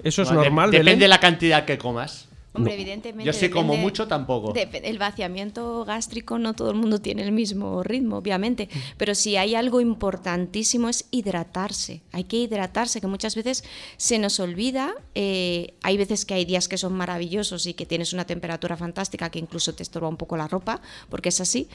[0.03, 2.29] Eso es No, de- normal, Depende de la cantidad que comas.
[2.53, 2.81] Hombre, No.
[2.81, 3.25] evidentemente.
[3.25, 4.53] Yo sí como mucho tampoco.
[4.55, 8.69] el vaciamiento gástrico no todo el mundo tiene el mismo ritmo, obviamente.
[8.97, 12.03] Pero si hay algo importantísimo es hidratarse.
[12.13, 13.63] Hay que hidratarse, que muchas veces
[13.97, 14.95] se nos olvida.
[15.15, 19.31] Eh, hay veces que hay días que son maravillosos y que tienes una temperatura fantástica
[19.31, 21.69] que incluso te estorba un poco la ropa, porque es así.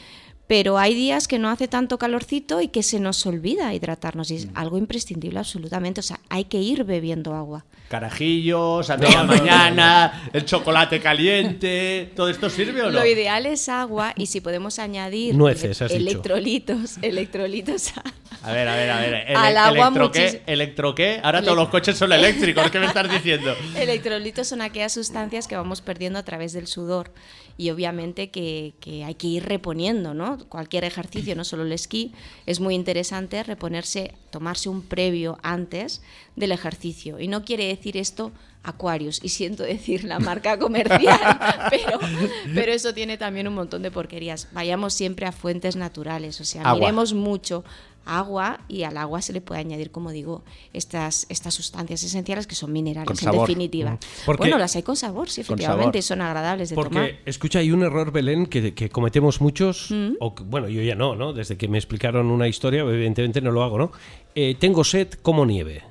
[0.48, 4.30] Pero hay días que no hace tanto calorcito y que se nos olvida hidratarnos.
[4.30, 6.02] Y es algo imprescindible absolutamente.
[6.02, 7.66] O sea, hay que ir bebiendo agua.
[7.89, 12.91] Carajillos, a media mañana, el chocolate caliente, ¿todo esto sirve o no?
[12.91, 16.02] Lo ideal es agua y si podemos añadir Nueces, has dicho.
[16.02, 18.04] electrolitos, electrolitos a-
[18.50, 19.14] A ver, a ver, a ver.
[19.28, 20.41] ele- Al agua ¿Electro qué?
[20.48, 21.20] ¿Electro qué?
[21.24, 23.56] Ahora todos los coches son eléctricos, ¿qué me estás diciendo?
[23.78, 27.12] Electrolitos son aquellas sustancias que vamos perdiendo a través del sudor
[27.58, 30.35] y obviamente que, que hay que ir reponiendo, ¿no?
[30.50, 32.14] Cualquier ejercicio, no solo el esquí,
[32.46, 36.02] es muy interesante reponerse, tomarse un previo antes
[36.36, 37.20] del ejercicio.
[37.20, 38.32] Y no quiere decir esto
[38.66, 42.00] Aquarius, y siento decir la marca comercial, pero,
[42.54, 44.48] pero eso tiene también un montón de porquerías.
[44.54, 46.80] Vayamos siempre a fuentes naturales, o sea, Agua.
[46.80, 47.64] miremos mucho
[48.06, 50.43] agua y al agua se le puede añadir, como digo,
[50.74, 53.91] estas, estas sustancias esenciales que son minerales Con en definitiva.
[53.91, 53.99] Mm.
[54.26, 56.20] Porque- bueno, las hay con sabor, sí, efectivamente, y sabor.
[56.20, 57.12] son agradables de Porque, tomar.
[57.26, 60.14] escucha, hay un error, Belén, que, que cometemos muchos, Mm.
[60.20, 61.34] o que- bueno, yo ya no, ¿no?
[61.34, 63.91] Desde que me explicaron una historia, evidentemente no lo hago, ¿no?
[64.36, 65.84] Eh, tengo sed como nieve.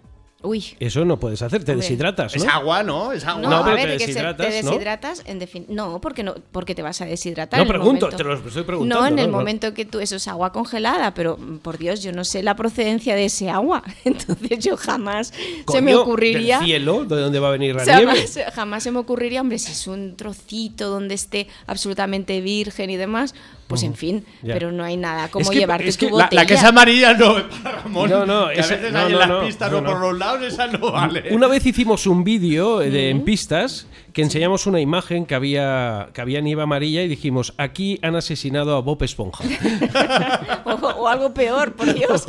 [0.44, 0.64] Uy.
[0.78, 2.42] Eso no puedes hacer, te deshidratas, ¿no?
[2.44, 3.12] Es agua, ¿no?
[3.12, 3.42] Es agua.
[3.42, 4.70] No, No, a pero ver, te de que se- deshidratas, ¿no?
[4.70, 7.58] deshidratas, en defin- no, porque no, porque te vas a deshidratar.
[7.58, 8.16] No, en pregunto, momento.
[8.16, 9.38] te lo estoy preguntando, No, en el no, no.
[9.38, 13.14] momento que tú, eso es agua congelada, pero por Dios, yo no sé la procedencia
[13.16, 13.82] de ese agua.
[14.04, 15.32] Entonces yo jamás
[15.70, 16.58] se me ocurriría.
[16.58, 17.04] ¿Del cielo?
[17.04, 18.12] ¿De dónde va a venir la O sea, nieve?
[18.14, 22.96] jamás, jamás se me ocurriría, hombre, si es un trocito donde esté absolutamente virgen y
[22.96, 23.34] demás,
[23.66, 24.54] pues en fin, Ya.
[24.54, 26.42] pero no hay nada como Es que- llevarte es tu que La, botella.
[26.42, 28.10] la que es amarilla no, Ramón.
[28.10, 30.18] No, no, que a veces no, hay no, en las no, pistas, no, por los
[30.18, 31.24] lados, esa no vale.
[31.34, 36.10] Una vez hicimos un vídeo eh, de, en pistas que enseñamos una imagen que había,
[36.14, 39.42] que había nieve amarilla y dijimos, aquí han asesinado a Bob Esponja.
[40.64, 42.26] o, o algo peor, por Dios.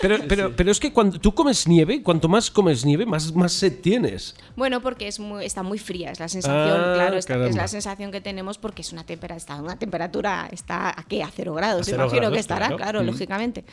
[0.00, 3.52] Pero, pero, pero es que cuando tú comes nieve, cuanto más comes nieve, más, más
[3.52, 4.34] sed tienes.
[4.56, 8.10] Bueno, porque es muy, está muy fría, es la sensación, Ah, claro, es la sensación
[8.12, 10.11] que tenemos porque es una temperatura, está una temperatura,
[10.52, 12.76] está a qué, a cero grados, A cero imagino grados, que estará, claro.
[12.76, 13.06] claro, Mm.
[13.06, 13.64] lógicamente.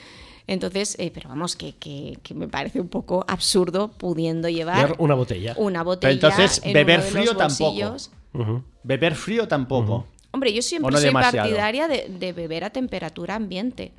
[0.48, 5.14] Entonces, eh, pero vamos, que, que, que me parece un poco absurdo pudiendo llevar una
[5.14, 5.54] botella.
[5.58, 7.98] una Pero botella entonces, en beber frío tampoco.
[8.84, 10.08] Beber frío tampoco.
[10.32, 11.38] Hombre, yo ¿O siempre no soy demasiado?
[11.50, 13.92] partidaria de, de beber a temperatura ambiente.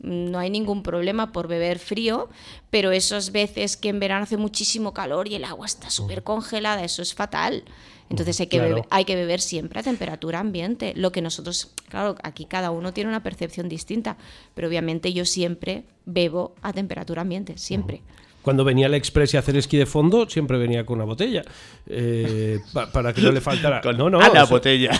[0.00, 2.28] No hay ningún problema por beber frío,
[2.70, 6.84] pero esas veces que en verano hace muchísimo calor y el agua está súper congelada,
[6.84, 7.64] eso es fatal.
[8.10, 8.74] Entonces hay que, Claro.
[8.76, 10.92] beber, hay que beber siempre a temperatura ambiente.
[10.96, 14.16] Lo que nosotros, claro, aquí cada uno tiene una percepción distinta,
[14.54, 18.00] pero obviamente yo siempre bebo a temperatura ambiente, siempre.
[18.48, 21.42] Cuando venía el Express a hacer esquí de fondo, siempre venía con una botella.
[21.86, 23.82] eh, pa- para que no le faltara.
[23.98, 24.18] no, no.
[24.20, 24.90] a la botella.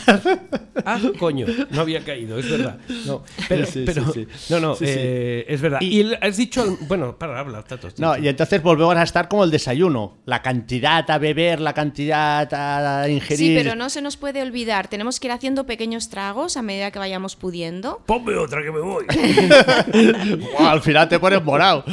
[0.84, 2.76] Ah, coño, no había caído, es verdad.
[3.06, 4.26] No, pero, Sí, sí, pero- sí.
[4.50, 4.92] no, no, Sí, sí.
[4.94, 5.80] eh, es verdad.
[5.80, 7.88] Y, has dicho, bueno, para hablar, Tato.
[7.96, 10.18] No, y entonces volvemos a estar como el desayuno.
[10.26, 13.62] La cantidad a beber, la cantidad a Sí, ingerir.
[13.62, 16.98] pero no se nos puede olvidar, tenemos que ir haciendo pequeños tragos a medida que
[16.98, 18.02] vayamos pudiendo.
[18.04, 19.06] Ponme otra que me voy.
[20.58, 21.84] Al final te pones morado.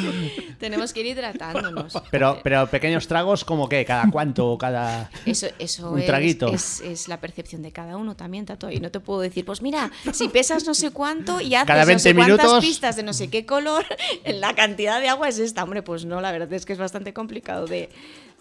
[0.59, 1.07] Tenemos que ir
[1.51, 1.93] hidratándonos.
[2.11, 5.09] Pero, pero pequeños tragos, como que cada cuánto o cada.
[5.25, 6.47] Eso, eso Un es, traguito.
[6.53, 8.69] Es, es la percepción de cada uno también, Tato.
[8.71, 11.81] Y no te puedo decir, pues mira, si pesas no sé cuánto y haces Cada
[11.81, 13.85] no 20 sé cuántas minutos- pistas de no sé qué color,
[14.25, 15.63] la cantidad de agua es esta.
[15.63, 17.89] Hombre, pues no, la verdad es que es bastante complicado de,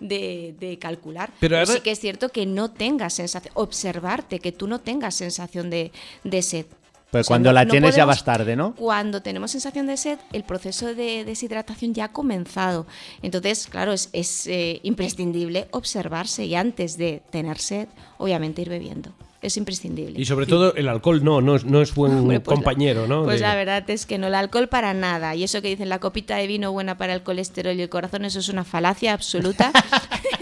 [0.01, 1.31] de- de calcular.
[1.41, 4.81] Pero Pero, ahora- sí que es cierto que no tengas sensación, observarte, que tú no
[4.81, 5.93] tengas sensación de,
[6.25, 6.67] de sed.
[7.15, 8.75] Pues O sea, cuando no- la no tienes ya podemos- vas tarde, ¿no?
[8.75, 12.87] Cuando tenemos sensación de sed, el proceso de deshidratación ya ha comenzado.
[13.23, 17.87] Entonces, claro, es, es, eh, imprescindible observarse y antes de tener sed,
[18.19, 19.13] obviamente ir bebiendo.
[19.45, 20.19] Es imprescindible.
[20.19, 23.07] Y sobre todo el alcohol no, no es, no es buen Hombre, pues la- compañero,
[23.07, 23.25] ¿no?
[23.25, 25.35] Pues De- la verdad es que no, el alcohol para nada.
[25.35, 28.25] Y eso que dicen la copita de vino buena para el colesterol y el corazón,
[28.25, 29.71] eso es una falacia absoluta.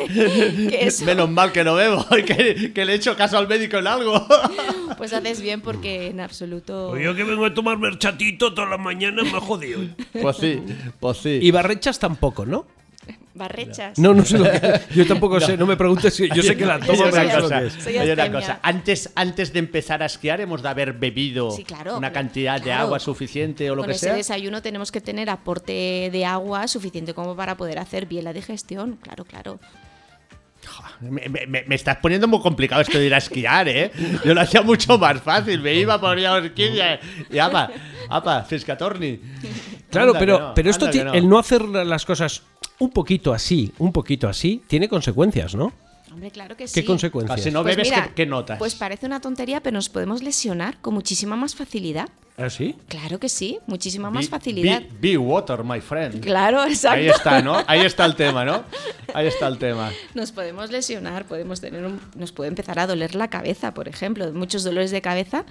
[0.70, 3.86] Eso- Menos mal que no bebo, que, que le he hecho caso al médico en
[3.86, 4.24] algo.
[4.98, 6.88] pues haces bien porque en absoluto...
[6.90, 9.80] Pues yo que vengo a tomar merchatito todas las mañanas me ha jodido.
[10.20, 10.60] Pues sí,
[11.00, 11.38] pues sí.
[11.42, 12.66] Y barrechas tampoco, ¿no?
[13.34, 13.98] Barrechas.
[13.98, 14.80] No, no sé lo que.
[14.94, 16.28] Yo tampoco sé, no me preguntes si.
[16.34, 17.58] Yo sé que la Hay tomo, una no sé lo cosa,
[18.00, 18.60] hay una cosa.
[18.62, 22.64] Antes, antes de empezar a esquiar hemos de haber bebido Sí, claro, una cantidad de
[22.64, 22.82] claro.
[22.84, 24.14] agua suficiente o lo Con que ese sea.
[24.14, 28.98] desayuno tenemos que tener aporte de agua suficiente como para poder hacer bien la digestión.
[29.02, 29.58] Claro, claro.
[31.00, 33.90] Me, me- me- estás poniendo muy complicado esto de ir a esquiar, ¿eh?
[34.24, 35.60] Yo lo hacía mucho más fácil.
[35.60, 37.00] Me iba, ponía horquilla
[37.30, 37.68] y apa,
[38.08, 39.18] apa, fiscatorni.
[39.90, 41.14] Claro, Anda pero, no, pero esto, no.
[41.14, 42.42] el no hacer las cosas
[42.82, 45.72] un poquito así, un poquito así, tiene consecuencias, ¿no?
[46.12, 46.74] Hombre, claro que sí.
[46.80, 47.38] ¿Qué consecuencias?
[47.40, 48.58] Ah, si no Pues bebes, mira, ¿qué, qué notas?
[48.58, 52.08] Pues parece una tontería, pero nos podemos lesionar con muchísima más facilidad.
[52.36, 52.74] ¿Ah, sí?
[52.88, 54.82] Claro que sí, muchísima más facilidad.
[55.00, 56.20] Be, be water, my friend.
[56.20, 56.98] Claro, exacto.
[56.98, 57.56] Ahí está, ¿no?
[57.66, 58.64] Ahí está el tema, ¿no?
[59.14, 59.90] Ahí está el tema.
[60.14, 64.30] Nos podemos lesionar, podemos tener un- nos puede empezar a doler la cabeza, por ejemplo,
[64.32, 65.44] muchos dolores de cabeza,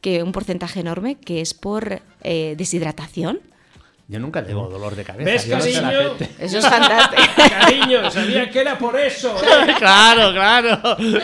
[0.00, 3.40] que un porcentaje enorme que es por eh, deshidratación.
[4.08, 5.28] Yo nunca tengo dolor de cabeza.
[5.28, 6.08] ¿Ves, yo no sé la cariño?
[6.16, 6.30] gente.
[6.38, 7.22] Eso es fantástico.
[7.60, 9.36] Cariño, sabía que era por eso.
[9.36, 9.74] ¿eh?
[9.78, 10.80] claro, claro.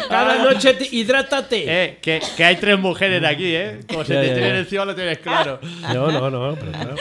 [0.08, 1.64] Cada noche te- hidrátate.
[1.84, 3.80] Eh, que, que hay tres mujeres aquí, ¿eh?
[3.88, 5.60] Como se te tienen encima lo tienes claro.
[5.94, 6.94] No, no, no, pero claro.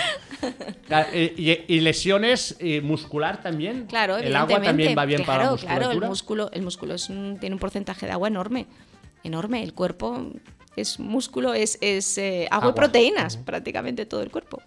[0.91, 3.87] Ah, eh, Y, y lesiones eh, muscular también.
[3.87, 4.67] Claro, El agua evidentemente.
[4.67, 5.85] también va bien para la Claro, musculatura.
[5.87, 8.67] Claro, el músculo, el músculo es un- tiene un porcentaje de agua enorme.
[9.23, 9.63] Enorme.
[9.63, 10.27] El cuerpo
[10.75, 12.69] es músculo, es, es eh, agua, Agua.
[12.69, 14.61] y proteínas, prácticamente todo el cuerpo.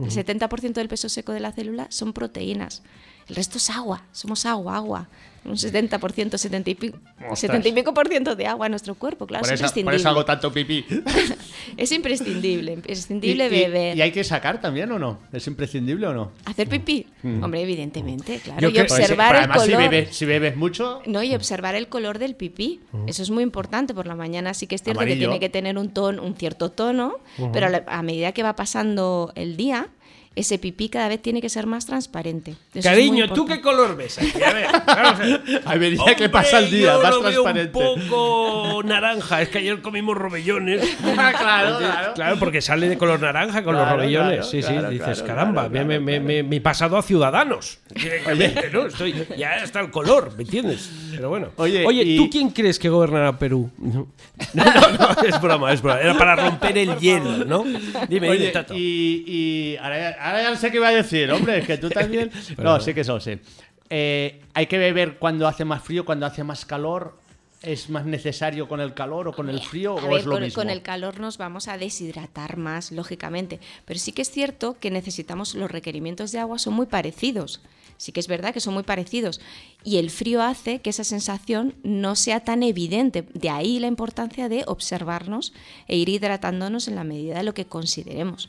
[0.00, 2.82] El 70% del peso seco de la célula son proteínas.
[3.28, 4.04] El resto es agua.
[4.12, 5.08] Somos agua, agua.
[5.42, 7.40] Un 70%, 70 y pico, Ostras.
[7.40, 9.26] 70 y pico por ciento de agua en nuestro cuerpo.
[9.26, 9.96] Claro, por, es por imprescindible.
[9.96, 10.84] eso hago tanto pipí.
[11.76, 13.96] Es imprescindible, ¿Y, imprescindible y- beber.
[13.96, 15.18] y hay que sacar también o no?
[15.32, 16.32] ¿Es imprescindible o no?
[16.44, 17.06] ¿Hacer pipí?
[17.22, 18.60] Hombre, evidentemente, claro.
[18.60, 19.90] Yo y si- observar el además, si color.
[19.90, 22.80] bebes, si bebes mucho, No, y observar el color del pipí.
[23.06, 23.94] Eso es muy importante.
[23.94, 25.16] Por la mañana sí que es cierto Amarillo.
[25.20, 27.14] que tiene que tener un tono, un cierto tono,
[27.52, 29.88] pero a, la- a medida que va pasando el día,
[30.36, 32.54] ese pipí cada vez tiene que ser más transparente.
[32.72, 34.42] Eso Cariño, ¿tú qué color ves aquí?
[34.42, 35.62] A ver, vamos a ver.
[35.66, 37.78] A medida que pasa el día, yo más lo veo transparente.
[37.78, 39.42] un poco naranja.
[39.42, 40.96] Es que ayer comimos robellones.
[41.14, 42.14] claro, claro.
[42.14, 44.36] Claro, porque sale de color naranja con los robellones.
[44.36, 47.78] claro, sí, sí, claro, dices, claro, caramba, claro, me, me, he pasado a ciudadanos.
[47.94, 48.86] Directamente, ¿no?
[48.86, 50.90] Estoy, ya está el color, ¿me entiendes?
[51.10, 51.48] Pero bueno.
[51.56, 53.70] Oye, y- ¿tú quién crees que gobernará Perú?
[53.78, 54.08] No,
[54.54, 56.00] no, no, es broma, es broma.
[56.00, 57.64] Era para romper el hielo, ¿no?
[57.64, 58.74] Dime, dime, Oye, Tato.
[58.76, 61.88] y, y ahora, ahora ya no sé qué iba a decir, hombre, es que tú
[61.88, 62.30] también...
[62.58, 63.38] no, sí que eso, sí.
[63.88, 67.18] Eh, hay que beber cuando hace más frío, cuando hace más calor.
[67.62, 70.32] ¿Es más necesario con el calor o con el frío A o ver, es lo
[70.32, 70.62] con, mismo?
[70.62, 73.60] con el calor nos vamos a deshidratar más, lógicamente.
[73.84, 77.60] Pero sí que es cierto que necesitamos, los requerimientos de agua son muy parecidos.
[77.98, 79.42] Sí que es verdad que son muy parecidos.
[79.84, 83.26] Y el frío hace que esa sensación no sea tan evidente.
[83.34, 85.52] De ahí la importancia de observarnos
[85.86, 88.48] e ir hidratándonos en la medida de lo que consideremos.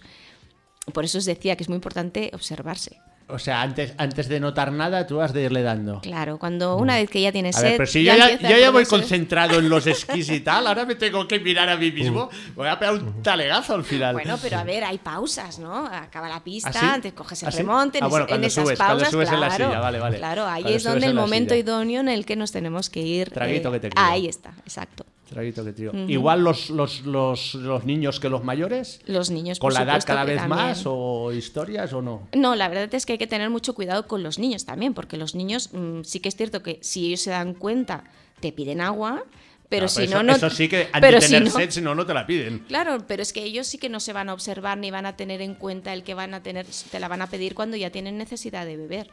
[0.94, 3.00] Por eso os decía que es muy importante observarse.
[3.28, 6.02] O sea, antes, antes de notar nada, tú has de irle dando.
[6.02, 7.62] Claro, cuando una vez que ya tienes Mm.
[7.62, 10.42] Ver, sed, pero si yo ya, yo el ya voy concentrado en los esquís y
[10.42, 12.30] tal, ahora me tengo que mirar a mí mismo.
[12.56, 14.16] Voy a pegar un talegazo al final.
[14.16, 15.86] Bueno, pero a ver, hay pausas, ¿no?
[15.86, 16.86] Acaba la pista, ¿Ah, sí?
[16.86, 19.40] antes coges el ¿Ah, remonte, en, Ah, bueno, en esas subes, cuando pausas, subes en
[19.40, 20.18] la claro, silla, vale, vale.
[20.18, 21.64] Claro, ahí Cuando es donde el momento silla.
[21.64, 23.28] idóneo en el que nos tenemos que ir.
[23.30, 23.90] eh, Traguito que te.
[23.96, 25.06] Ahí está, exacto.
[25.32, 25.92] Traguito que.
[26.08, 29.00] Igual los, los, los, los niños que los mayores.
[29.08, 30.58] Los niños, ¿Con por la edad cada vez también.
[30.60, 32.28] más o historias o no?
[32.34, 35.18] No, la verdad es que hay que tener mucho cuidado con los niños también, porque
[35.18, 38.04] los niños mm, sí que es cierto que si ellos se dan cuenta,
[38.42, 39.24] te piden agua,
[39.70, 40.34] pero Ah, si no, no.
[40.36, 42.60] Eso sí que pero si tener no- sed, si no, no te la piden.
[42.68, 45.16] Claro, pero es que ellos sí que no se van a observar ni van a
[45.16, 47.90] tener en cuenta el que van a tener, te la van a pedir cuando ya
[47.90, 49.10] tienen necesidad de beber.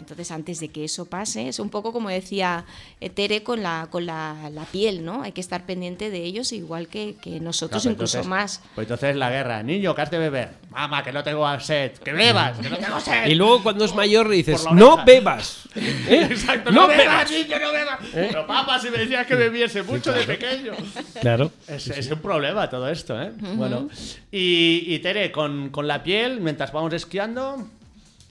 [0.00, 2.64] Entonces, antes de que eso pase, es un poco como decía
[3.00, 5.22] eh, Tere con la, con la, la piel, ¿no?
[5.22, 8.60] Hay que estar pendiente de ellos igual que, que nosotros, Claro, incluso entonces- más.
[8.74, 9.62] Pues entonces la guerra.
[9.62, 10.50] Niño, que has de beber.
[10.70, 11.92] Mamá, que no tengo sed.
[11.92, 13.26] Que bebas, que no tengo sed.
[13.26, 15.04] Y luego cuando es mayor le dices, no oreja".
[15.04, 15.68] bebas.
[15.76, 16.26] ¿Eh?
[16.30, 17.06] Exacto, no, no, bebas.
[17.06, 18.00] bebas, niño, no bebas.
[18.14, 18.26] ¿Eh?
[18.30, 20.72] Pero papá, si me decías que bebiese mucho de pequeño.
[21.20, 21.52] Claro.
[21.68, 23.32] Es, es un problema todo esto, ¿eh?
[23.40, 23.54] Ujú.
[23.54, 23.88] Bueno,
[24.32, 27.66] y, y Tere, con, con la piel, mientras vamos esquiando,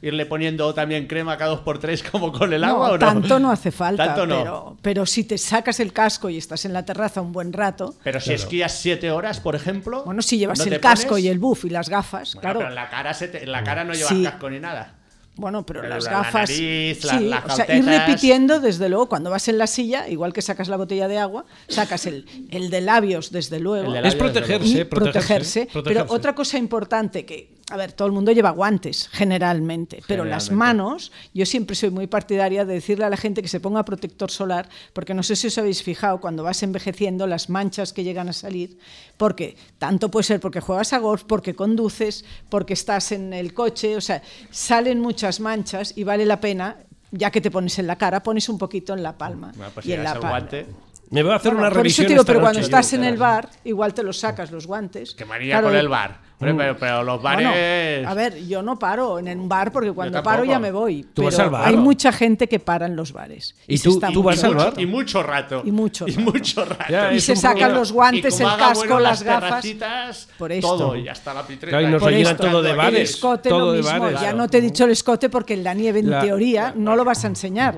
[0.02, 3.00] irle poniendo también crema cada dos por tres como con el agua no, o no?
[3.00, 4.38] tanto no hace falta, Tanto no.
[4.38, 7.96] pero, pero si te sacas el casco y estás en la terraza un buen rato,
[8.04, 10.04] Pero si esquías siete horas, por ejemplo.
[10.06, 11.26] bueno, si llevas ¿no el casco pones?
[11.26, 12.60] y el buff y las gafas, Bueno, claro.
[12.60, 14.24] pero en la cara, se te- en la cara no llevas Sí.
[14.24, 14.96] casco ni nada.
[15.36, 16.50] Bueno, pero, Pero las la- la gafas.
[16.50, 20.10] nariz, la- sí, las o sea, ir repitiendo, desde luego, cuando vas en la silla,
[20.10, 23.88] igual que sacas la botella de agua, sacas el, el de labios, desde luego.
[23.88, 25.66] El de labios, Es protegerse, y protegerse, protegerse.
[25.72, 26.04] protegerse.
[26.06, 30.52] Pero otra cosa importante que, a ver, todo el mundo lleva guantes, generalmente, pero las
[30.52, 34.32] manos, yo siempre soy muy partidaria de decirle a la gente que se ponga protector
[34.32, 38.30] solar, porque no sé si os habéis fijado, cuando vas envejeciendo, las manchas que llegan
[38.30, 38.80] a salir,
[39.18, 43.96] porque tanto puede ser porque juegas a golf, porque conduces, porque estás en el coche,
[43.96, 46.78] o sea, salen muchas manchas y vale la pena.
[47.12, 49.84] Ya que te pones en la cara, pones un poquito en la palma Bueno, pues
[49.88, 50.30] y en la palma.
[50.30, 50.68] guante.
[51.12, 52.92] Me voy a hacer Bueno, una por eso revisión te digo, pero cuando noche estás
[52.92, 53.48] yo, en el claro.
[53.48, 55.16] bar, igual te los sacas los guantes.
[55.16, 56.30] Que manía Claro, con el bar.
[56.42, 58.08] Hombre, pero, pero los bueno, bares.
[58.08, 61.04] a ver, yo no paro en un bar porque cuando paro ya me voy.
[61.14, 61.68] ¿Tú vas pero al bar?
[61.68, 63.56] hay mucha gente que para en los bares.
[63.68, 64.74] ¿Y se tú- está tú vas al bar?
[64.78, 65.64] Y mucho rato.
[65.66, 66.22] Y mucho Y rato.
[66.32, 66.86] mucho rato.
[66.90, 67.80] Ya, Y se sacan problema.
[67.80, 69.66] los guantes, Y el casco, bueno las gafas.
[70.38, 70.68] Por esto.
[70.78, 71.78] Todo, y hasta la pitreta.
[71.78, 73.10] Claro, y nos esto, todo de el bares.
[73.10, 74.00] escote todo lo de mismo.
[74.00, 74.22] bares.
[74.22, 76.96] Ya no te he dicho el escote porque en la nieve en La- teoría no
[76.96, 77.76] lo vas a enseñar.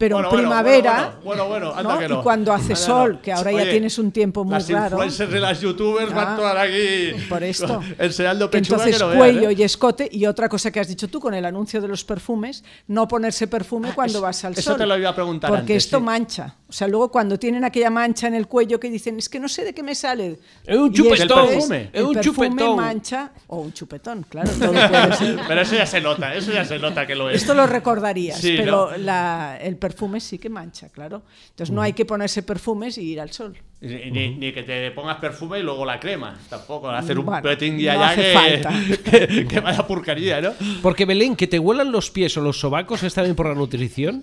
[0.00, 1.98] Pero bueno, en bueno, primavera, Bueno, bueno, bueno, anda ¿no?
[2.00, 2.20] que no.
[2.20, 3.20] y cuando hace Anda sol, no.
[3.22, 4.96] que ahora ya tienes un tiempo muy las raro.
[4.96, 7.80] influencers de las youtubers van Ah, todas aquí por esto.
[7.98, 9.54] enseñando Que pechuga entonces que no vean, cuello ¿eh?
[9.58, 12.64] y escote y otra cosa que has dicho tú con el anuncio de los perfumes,
[12.86, 14.78] no ponerse perfume cuando eso- vas al eso sol.
[14.78, 16.02] te lo iba a preguntar Porque antes, esto sí.
[16.04, 16.54] mancha.
[16.66, 19.48] O sea, luego cuando tienen aquella mancha en el cuello que dicen, es que no
[19.48, 20.38] sé de qué me sale.
[20.64, 21.48] Es un chupetón.
[21.48, 21.90] perfume.
[21.92, 22.76] Es el un perfume chupetón.
[22.76, 25.40] mancha o un chupetón, claro, todo puede ser.
[25.46, 27.36] Pero eso ya se nota, eso ya se nota que lo es.
[27.42, 28.96] Esto lo recordarías, Sí, pero ¿no?
[28.96, 29.89] la- el perfume
[30.20, 31.22] sí que mancha, claro.
[31.50, 33.56] Entonces no hay que ponerse perfumes y ir al sol.
[33.82, 36.38] Ni, que te pongas perfume y luego la crema.
[36.50, 36.90] Tampoco.
[36.90, 38.72] Hacer un Bueno, petting y no allá hace que, falta.
[39.10, 40.52] que, que vaya porquería, ¿no?
[40.82, 44.22] Porque Belén, que te huelan los pies o los sobacos está bien por la nutrición.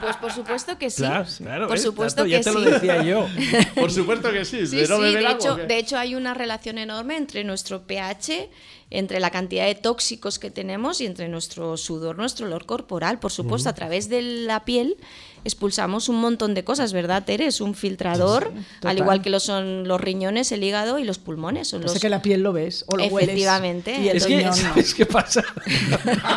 [0.00, 1.02] Pues por supuesto que sí.
[1.02, 1.82] Claro, claro, por ¿ves?
[1.82, 2.56] supuesto Tato, ya que te sí.
[2.56, 3.28] lo decía yo.
[3.76, 4.66] Por supuesto que sí.
[4.66, 5.66] Sí, de no sí, beber de agua, hecho, ¿o qué?
[5.66, 8.50] de hecho hay una relación enorme entre nuestro pH,
[8.90, 13.18] entre la cantidad de tóxicos que tenemos y entre nuestro sudor, nuestro olor corporal.
[13.18, 14.96] Por supuesto, a través de la piel
[15.44, 17.46] expulsamos un montón de cosas, ¿verdad, Tere?
[17.46, 18.52] Es un filtrador,
[18.84, 21.68] al igual que lo son los riñones, el hígado y los pulmones.
[21.68, 21.98] Son los...
[21.98, 23.92] que la piel lo ves o lo Efectivamente.
[23.92, 24.06] hueles.
[24.06, 24.56] Y el Es que, riñón no.
[24.56, 25.44] ¿sabes qué pasa?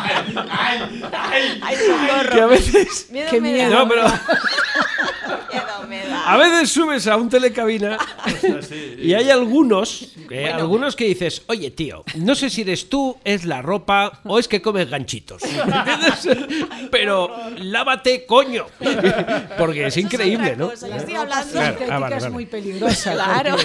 [0.50, 2.34] ¡Ay, socorro!
[2.34, 3.06] Que a veces...
[3.10, 3.70] Miedo Qué me miedo.
[3.70, 3.76] da.
[3.78, 4.02] No, pero...
[5.52, 6.32] Miedo me da.
[6.32, 7.98] A veces subes a un telecabina
[8.98, 13.44] y hay algunos, eh, algunos que dices, oye tío, no sé si eres tú, es
[13.44, 15.42] la ropa o es que comes ganchitos.
[15.44, 16.28] ¿Entiendes?
[16.90, 18.66] Pero lávate, coño.
[19.58, 20.72] Porque es increíble, ¿no?
[20.72, 21.68] Estoy hablando Claro.
[21.68, 23.12] sintética Ah, vale, es muy peligrosa.
[23.12, 23.56] Claro.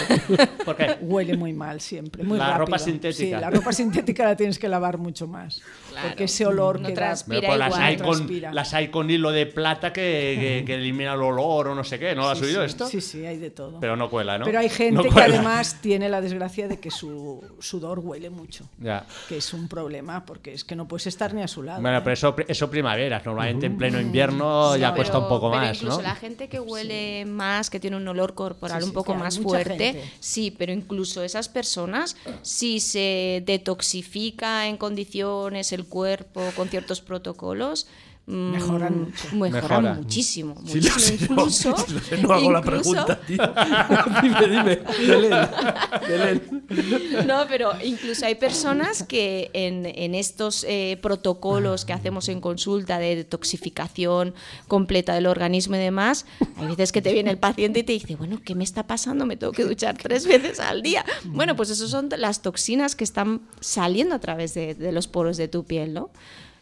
[0.65, 2.65] porque Huele muy mal siempre, muy La rápido.
[2.65, 3.37] ropa sintética.
[3.37, 5.61] Sí, la ropa sintética la tienes que lavar mucho más.
[6.01, 7.83] Porque ese olor No que transpira Pero las, igual.
[7.83, 8.53] hay con, Transpira.
[8.53, 11.97] las hay con hilo de plata que, que- que elimina el olor o no sé
[11.99, 12.13] qué.
[12.15, 12.87] ¿No lo has Sí, oído sí, esto?
[12.87, 13.79] Sí, sí, hay de todo.
[13.79, 14.45] Pero no cuela, ¿no?
[14.45, 18.67] Pero hay gente No que además tiene la desgracia de que su sudor huele mucho.
[18.79, 19.05] Ya.
[19.29, 21.81] Que es un problema porque es que no puedes estar ni a su lado.
[21.81, 22.01] Bueno, ¿eh?
[22.03, 23.25] pero eso, eso primaveras.
[23.25, 26.03] Normalmente en pleno invierno ya No, cuesta un poco pero más, incluso ¿no?
[26.03, 29.37] la gente que huele más, que tiene un olor corporal Sí, un sí, poco más
[29.39, 30.11] fuerte, gente.
[30.19, 37.87] sí, pero incluso esas personas, si se detoxifica en condiciones el cuerpo con ciertos protocolos,
[38.29, 39.35] Mejoran mucho.
[39.37, 39.51] mejoran
[39.83, 39.93] Mejora.
[39.93, 40.99] muchísimo, Sí, lo muchísimo.
[40.99, 43.37] sé, incluso, sí, lo sé, no hago la pregunta, tío.
[44.21, 44.79] dime, dime.
[45.07, 47.25] Belén, Belén.
[47.25, 52.99] No, pero incluso hay personas que en, en estos eh, protocolos que hacemos en consulta
[52.99, 54.33] de detoxificación
[54.67, 56.25] completa del organismo y demás,
[56.57, 59.25] hay veces que te viene el paciente y te dice, bueno, ¿qué me está pasando?
[59.25, 61.05] Me tengo que duchar tres veces al día.
[61.25, 65.37] Bueno, pues eso son las toxinas que están saliendo a través de, de los poros
[65.37, 66.09] de tu piel, ¿no?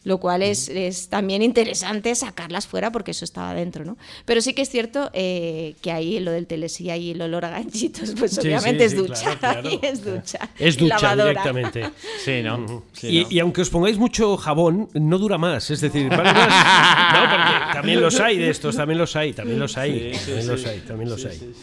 [0.06, 3.98] Lo cual es, es también interesante sacarlas fuera porque eso estaba dentro, ¿no?
[4.26, 7.50] Pero sí que es cierto eh, que ahí lo del telesilla y el olor a
[7.50, 9.36] ganchitos, pues Sí, obviamente sí, es sí, ducha.
[9.40, 9.70] claro, claro.
[9.70, 10.40] ahí es ducha.
[10.60, 11.30] Es ducha lavadora.
[11.30, 11.90] directamente.
[12.24, 12.84] Sí, ¿no?
[12.94, 13.28] Sí, y, ¿no?
[13.32, 15.70] y aunque os pongáis mucho jabón, no dura más.
[15.72, 16.46] Es decir, vale más.
[17.16, 20.14] No, porque también los hay de estos, también los hay, también los hay.
[20.14, 20.48] Sí, sí, también sí.
[20.52, 21.54] los hay, también los hay.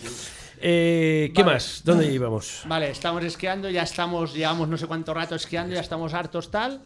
[0.60, 1.54] Eh, ¿Qué Vale.
[1.54, 1.82] más?
[1.84, 2.62] ¿Dónde íbamos?
[2.66, 6.80] Vale, estamos esquiando, ya estamos, llevamos no sé cuánto rato esquiando, ya estamos hartos tal.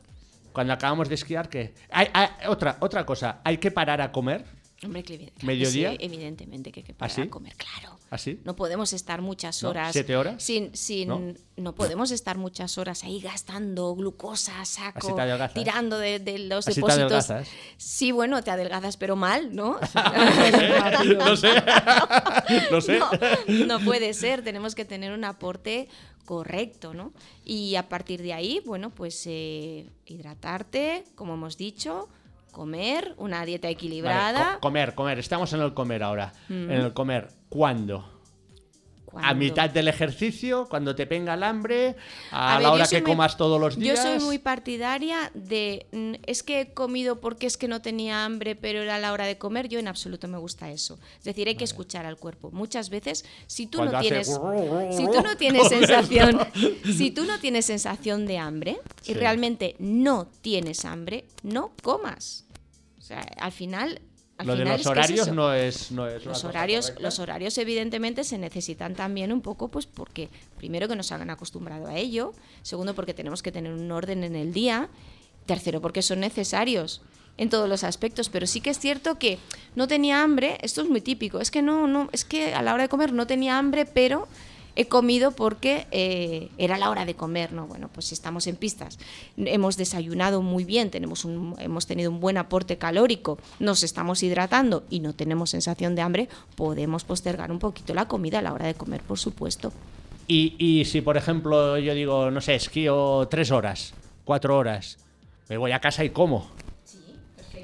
[0.57, 1.75] Cuando acabamos de esquiar, ¿qué?
[1.91, 4.43] Hay, hay- otra, otra cosa, ¿hay que parar a comer?
[4.83, 5.05] Hombre,
[5.43, 5.91] ¿Mediodía?
[5.91, 7.99] sí, evidentemente que hay que parar ¿Ah, a comer, claro.
[8.09, 8.41] ¿Así?
[8.43, 9.69] No podemos estar muchas ¿No?
[9.69, 9.93] horas.
[9.93, 10.43] ¿Siete horas?
[10.43, 11.21] Sin, sin, ¿No?
[11.59, 11.75] ¿No?
[11.75, 16.81] podemos estar muchas horas ahí gastando glucosa, saco, te tirando de, de los Así te
[16.81, 17.31] depósitos.
[17.31, 17.49] adelgazas.
[17.77, 19.79] Sí, bueno, te adelgazas, pero mal, ¿no?
[21.19, 21.51] no sé.
[22.71, 22.99] no sé.
[23.49, 25.89] No, no puede ser, tenemos que tener un aporte
[26.27, 27.13] correcto, ¿no?
[27.45, 32.09] Y a partir de ahí, bueno, pues eh, hidratarte, como hemos dicho,
[32.53, 34.55] comer, una dieta Vale, equilibrada.
[34.55, 35.19] co- comer, comer.
[35.19, 36.33] Estamos en el comer ahora.
[36.49, 36.53] Mm.
[36.71, 37.29] En el comer.
[37.49, 38.16] ¿Cuándo?
[39.23, 40.67] ¿A mitad del ejercicio?
[40.69, 41.97] ¿Cuando te venga el hambre?
[42.31, 43.97] ¿A, la hora que muy- comas todos los días?
[43.99, 48.25] Yo soy muy partidaria de mm, es que he comido porque es que no tenía
[48.25, 49.69] hambre, pero era la hora de comer.
[49.69, 50.99] Yo en absoluto me gusta eso.
[51.19, 52.51] Es decir, hay que escuchar al cuerpo.
[52.51, 54.27] Muchas veces, si tú Cuando no hace tienes,
[54.97, 56.69] si tú no tienes sensación, esto.
[56.97, 59.13] si tú no tienes sensación de hambre Sí.
[59.13, 62.45] y realmente no tienes hambre, no comas.
[62.99, 64.01] O sea, al final,
[64.39, 65.35] al Lo de los es es horarios eso.
[65.35, 67.03] no es, no es Los horarios, correcta.
[67.03, 70.29] los horarios evidentemente se necesitan también un poco, pues porque
[70.59, 72.33] primero que nos hagan acostumbrado a ello,
[72.63, 74.89] segundo porque tenemos que tener un orden en el día,
[75.47, 77.03] tercero porque son necesarios
[77.39, 79.39] en todos los aspectos, pero sí que es cierto que
[79.75, 82.73] no tenía hambre, esto es muy típico, es que no, no, es que a la
[82.75, 84.27] hora de comer no tenía hambre, pero
[84.77, 87.67] he comido porque eh, era la hora de comer, ¿no?
[87.67, 88.99] Bueno, pues si estamos en pistas,
[89.37, 94.85] hemos desayunado muy bien, tenemos un, hemos tenido un buen aporte calórico, nos estamos hidratando
[94.91, 98.67] y no tenemos sensación de hambre, podemos postergar un poquito la comida a la hora
[98.67, 99.73] de comer, por supuesto.
[100.29, 104.99] Y, y si, por ejemplo, yo digo, no sé, esquío tres horas, cuatro horas,
[105.49, 106.49] me voy a casa y como.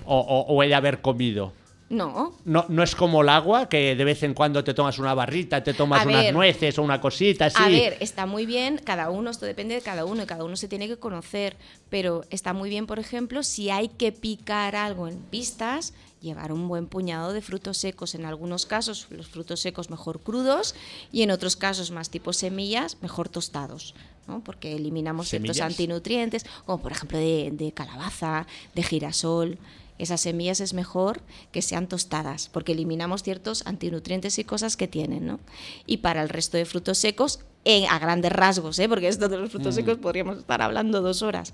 [0.05, 1.53] O, o- o he de haber comido.
[1.93, 5.13] No, No, no es como el agua, que de vez en cuando te tomas una
[5.13, 6.35] barrita, te tomas A unas ver.
[6.35, 7.63] nueces o una cosita así.
[7.63, 10.57] A ver, está muy bien, cada uno, esto depende de cada uno y cada uno
[10.57, 11.55] se tiene que conocer,
[11.91, 16.67] pero está muy bien, por ejemplo, si hay que picar algo en pistas, llevar un
[16.67, 20.75] buen puñado de frutos secos, en algunos casos los frutos secos mejor crudos
[21.13, 23.95] y en otros casos más tipo semillas, mejor tostados.
[24.29, 24.41] ¿no?
[24.45, 29.59] porque eliminamos ciertos antinutrientes, como por ejemplo de, de calabaza, de girasol.
[29.99, 31.23] Esas semillas es mejor
[31.53, 35.27] que sean tostadas, porque eliminamos ciertos antinutrientes y cosas que tienen.
[35.27, 35.41] ¿no?
[35.87, 38.89] Y para el resto de frutos secos, en- a grandes rasgos, ¿eh?
[38.89, 39.79] porque esto de los frutos Mm.
[39.79, 41.53] secos podríamos estar hablando dos horas,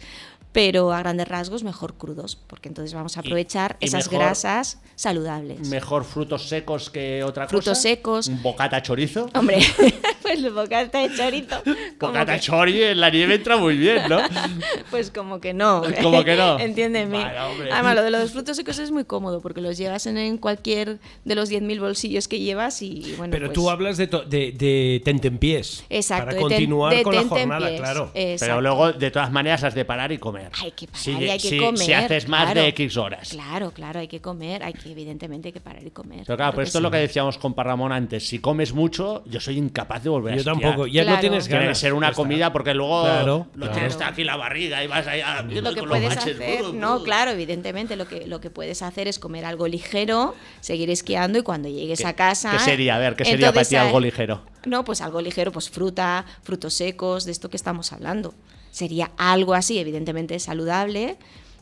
[0.52, 4.80] pero a grandes rasgos mejor crudos, porque entonces vamos a aprovechar y esas mejor- grasas
[4.96, 5.68] saludables.
[5.68, 7.80] Mejor frutos secos que otra Frutos cosa.
[7.82, 8.28] secos.
[8.28, 9.28] Un bocata chorizo.
[9.34, 9.59] Hombre,
[10.22, 11.56] Pues bocata de chorizo.
[11.98, 14.18] Bocata que- chori en la nieve entra muy bien, ¿no?
[14.90, 15.82] Pues como que no.
[16.02, 16.59] Como que no.
[16.59, 17.18] Entiéndeme.
[17.22, 17.70] Vale.
[17.72, 20.98] Además, lo de los frutos secos es muy cómodo porque los llevas en, en cualquier
[21.24, 23.30] de los 10.000 bolsillos que llevas y bueno.
[23.30, 25.84] Pero pues- tú hablas de, de, de tentempiés.
[25.99, 28.11] Exacto, Para continuar de con la jornada, claro.
[28.14, 28.44] Exacto.
[28.46, 30.51] Pero luego, de todas maneras, has de parar y comer.
[30.62, 31.78] Hay que parar si, y hay que si- comer.
[31.78, 32.61] si haces más claro.
[32.62, 33.28] de X horas.
[33.30, 36.20] Claro, claro, hay que comer, hay que evidentemente hay que parar y comer.
[36.26, 38.26] Pero claro, pues esto es lo que decíamos con Parramón antes.
[38.26, 41.20] Si comes mucho, yo soy incapaz de volver a Yo tampoco, ya no Claro.
[41.20, 41.78] tienes Tiene que ganas.
[41.78, 43.72] ser una comida porque luego Claro, lo claro.
[43.72, 47.03] tienes aquí la barriga y vas ahí a Lo que con los puedes hacer, no,
[47.03, 51.42] claro, evidentemente lo que, lo que puedes hacer es comer algo ligero, seguir esquiando y
[51.42, 52.53] cuando llegues a casa...
[52.53, 52.96] ¿Qué sería?
[52.96, 54.42] A ver, ¿qué sería para ti algo ligero?
[54.69, 58.35] No, pues algo ligero, pues fruta, frutos secos, de esto que estamos hablando.
[58.71, 61.16] Sería algo así, evidentemente saludable.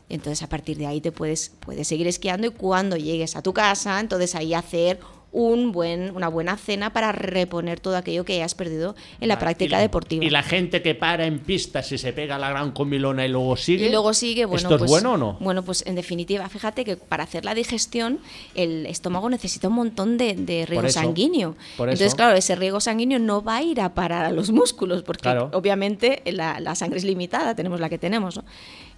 [0.09, 3.53] Entonces a partir de ahí te puedes, puedes seguir esquiando y cuando llegues a tu
[3.53, 4.99] casa, entonces ahí hacer
[5.31, 9.45] un buen, una buena cena para reponer todo aquello que hayas perdido en la Vale,
[9.45, 10.25] práctica y- deportiva.
[10.25, 13.55] Y la gente que para en pistas y se pega la gran comilona y luego
[13.57, 13.85] sigue.
[13.87, 15.37] Y luego sigue, bueno, ¿Esto es pues, bueno o no?
[15.39, 18.19] Bueno, pues en definitiva, fíjate que para hacer la digestión
[18.55, 21.55] el estómago necesita un montón de, de riego eso, sanguíneo.
[21.75, 25.03] por Entonces, claro, ese riego sanguíneo no va a ir a parar a los músculos,
[25.03, 25.49] porque Claro.
[25.53, 28.43] obviamente la, la sangre es limitada, tenemos la que tenemos, ¿no?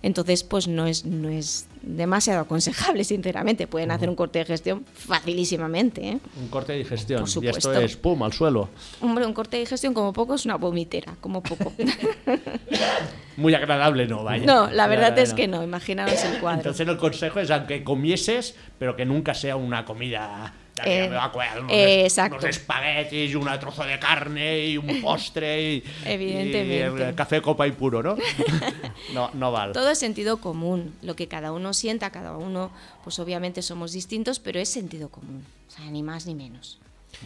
[0.01, 3.67] Entonces, pues no es, no es demasiado aconsejable, sinceramente.
[3.67, 6.19] Pueden hacer un corte de digestión facilísimamente, ¿eh?
[6.39, 7.19] Un corte de digestión.
[7.21, 7.81] Por y esto supuesto.
[7.81, 8.69] es pum al suelo.
[9.01, 11.73] Hombre, un corte de digestión como poco es una vomitera, como poco.
[13.37, 14.45] Muy agradable, no, vaya.
[14.45, 16.59] no, la verdad es que no, imaginaos el cuadro.
[16.59, 20.53] Entonces el consejo es aunque comieses, pero que nunca sea una comida...
[20.85, 22.37] Eh, me va a comer unos, eh, exacto.
[22.37, 27.03] unos espaguetis y un trozo de carne y un postre y, Evidentemente.
[27.03, 28.17] y el café copa y puro, ¿no?
[29.13, 29.73] no, no vale.
[29.73, 32.71] Todo es sentido común, lo que cada uno sienta, cada uno,
[33.03, 36.79] pues obviamente somos distintos, pero es sentido común, o sea, ni más ni menos.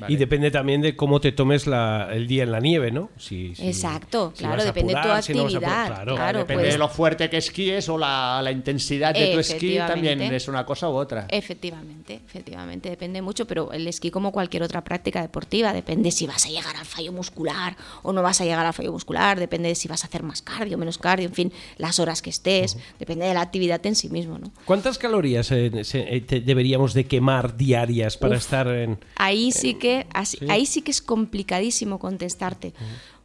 [0.07, 3.09] Y depende también de cómo te tomes la- el día en la nieve, ¿no?
[3.17, 5.87] Si, si- Exacto, si claro, depende de tu apurar, si no apurar, actividad.
[5.87, 6.15] claro.
[6.15, 9.77] claro, Depende pues- de lo fuerte que esquíes o la, la intensidad de tu esquí
[9.77, 11.27] también es una cosa u otra.
[11.29, 16.45] Efectivamente, efectivamente, depende mucho, pero el esquí como cualquier otra práctica deportiva, depende si vas
[16.45, 19.75] a llegar al fallo muscular o no vas a llegar al fallo muscular, depende de
[19.75, 23.25] si vas a hacer más cardio, menos cardio, en fin, las horas que estés, depende
[23.25, 24.51] de la actividad en sí mismo, ¿no?
[24.65, 28.41] ¿Cuántas calorías eh, se- eh, te- deberíamos de quemar diarias para Uf.
[28.41, 28.97] estar en...
[29.17, 29.82] Ahí sí que
[30.13, 30.45] así- sí.
[30.49, 32.73] ahí sí que es complicadísimo contestarte.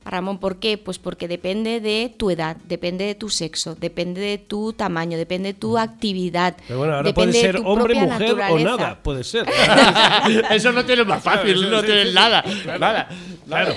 [0.05, 0.79] Ramón, ¿por qué?
[0.79, 5.53] Pues porque depende de tu edad, depende de tu sexo, depende de tu tamaño, depende
[5.53, 6.57] de tu actividad.
[6.67, 8.71] Pero bueno, ahora depende puede de ser tu hombre, propia mujer o naturaleza.
[8.77, 9.47] nada, puede ser.
[10.51, 12.15] Eso no tiene más fácil, no es tiene difícil.
[12.15, 12.43] nada.
[12.43, 12.79] Claro.
[12.79, 13.09] Nada.
[13.47, 13.75] Claro.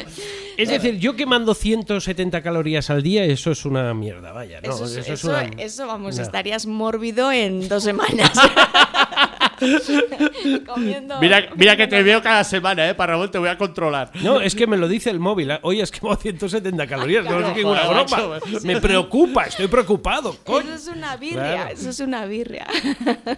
[0.57, 4.61] Es decir, yo quemando 170 calorías al día, eso es una mierda, vaya.
[4.61, 6.21] No, eso, es- eso es eso- una- eso, vamos, no.
[6.21, 8.31] estarías mórbido en dos semanas.
[10.65, 12.95] Comiendo- Mira, mira que te veo cada semana, ¿eh?
[12.95, 14.11] Para te voy a controlar.
[14.23, 15.51] No, es que me lo dice el móvil.
[15.51, 15.59] ¿eh?
[15.61, 18.03] Oye, es que hemos 170 calorías, no es ninguna broma.
[18.03, 18.39] macho.
[18.63, 20.35] Me preocupa, estoy preocupado.
[20.45, 21.69] Eso es una birria, Claro.
[21.73, 22.67] eso es una birria.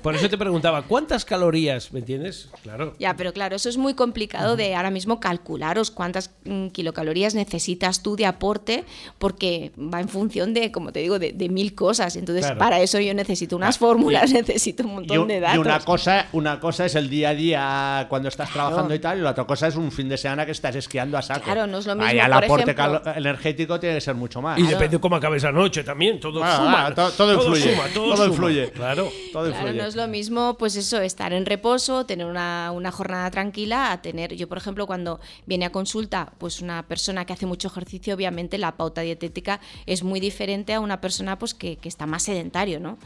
[0.01, 1.91] Por eso te preguntaba, ¿cuántas calorías?
[1.91, 2.49] ¿Me entiendes?
[2.61, 2.95] Claro.
[2.99, 8.01] Ya, pero claro, eso es muy complicado de ahora mismo calcularos cuántas mm, kilocalorías necesitas
[8.03, 8.83] tú de aporte,
[9.17, 12.15] porque va en función de, como te digo, de, de mil cosas.
[12.15, 12.59] Entonces, Claro.
[12.59, 15.59] para eso yo necesito unas fórmulas, necesito un Y, montón de y datos.
[15.59, 19.21] una cosa, una cosa es el día a día cuando estás trabajando y tal, y
[19.21, 21.41] la otra cosa es un fin de semana que estás esquiando a saco.
[21.45, 22.75] Claro, no es lo mismo, Vaya, el por aporte
[23.17, 24.57] energético tiene que ser mucho más.
[24.59, 26.85] Y depende cómo acabes la noche también, todo Ah, suma.
[26.87, 28.71] ah, to- todo influye, suma, todo, todo influye.
[28.71, 29.09] Claro.
[29.31, 29.81] Todo Claro, influye.
[29.81, 34.01] no es lo mismo, pues eso, estar en reposo, tener una, una jornada tranquila, a
[34.01, 38.15] tener, yo por ejemplo, cuando viene a consulta, pues una persona que hace mucho ejercicio,
[38.15, 42.23] obviamente la pauta dietética es muy diferente a una persona pues que, que está más
[42.23, 42.97] sedentario, ¿no?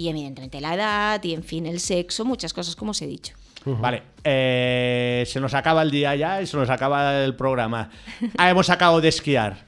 [0.00, 3.34] Y evidentemente la edad y en fin el sexo, muchas cosas como os he dicho.
[3.66, 7.90] Vale, eh, se nos acaba el día ya y se nos acaba el programa.
[8.38, 9.58] Ah, hemos acabado de esquiar.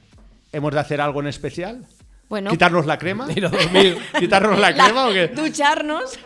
[0.51, 1.85] ¿Hemos de hacer algo en especial?
[2.31, 3.29] Bueno, ¿Quitarnos la crema?
[4.19, 5.29] ¿Quitarnos la crema o qué?
[5.29, 6.19] ducharnos.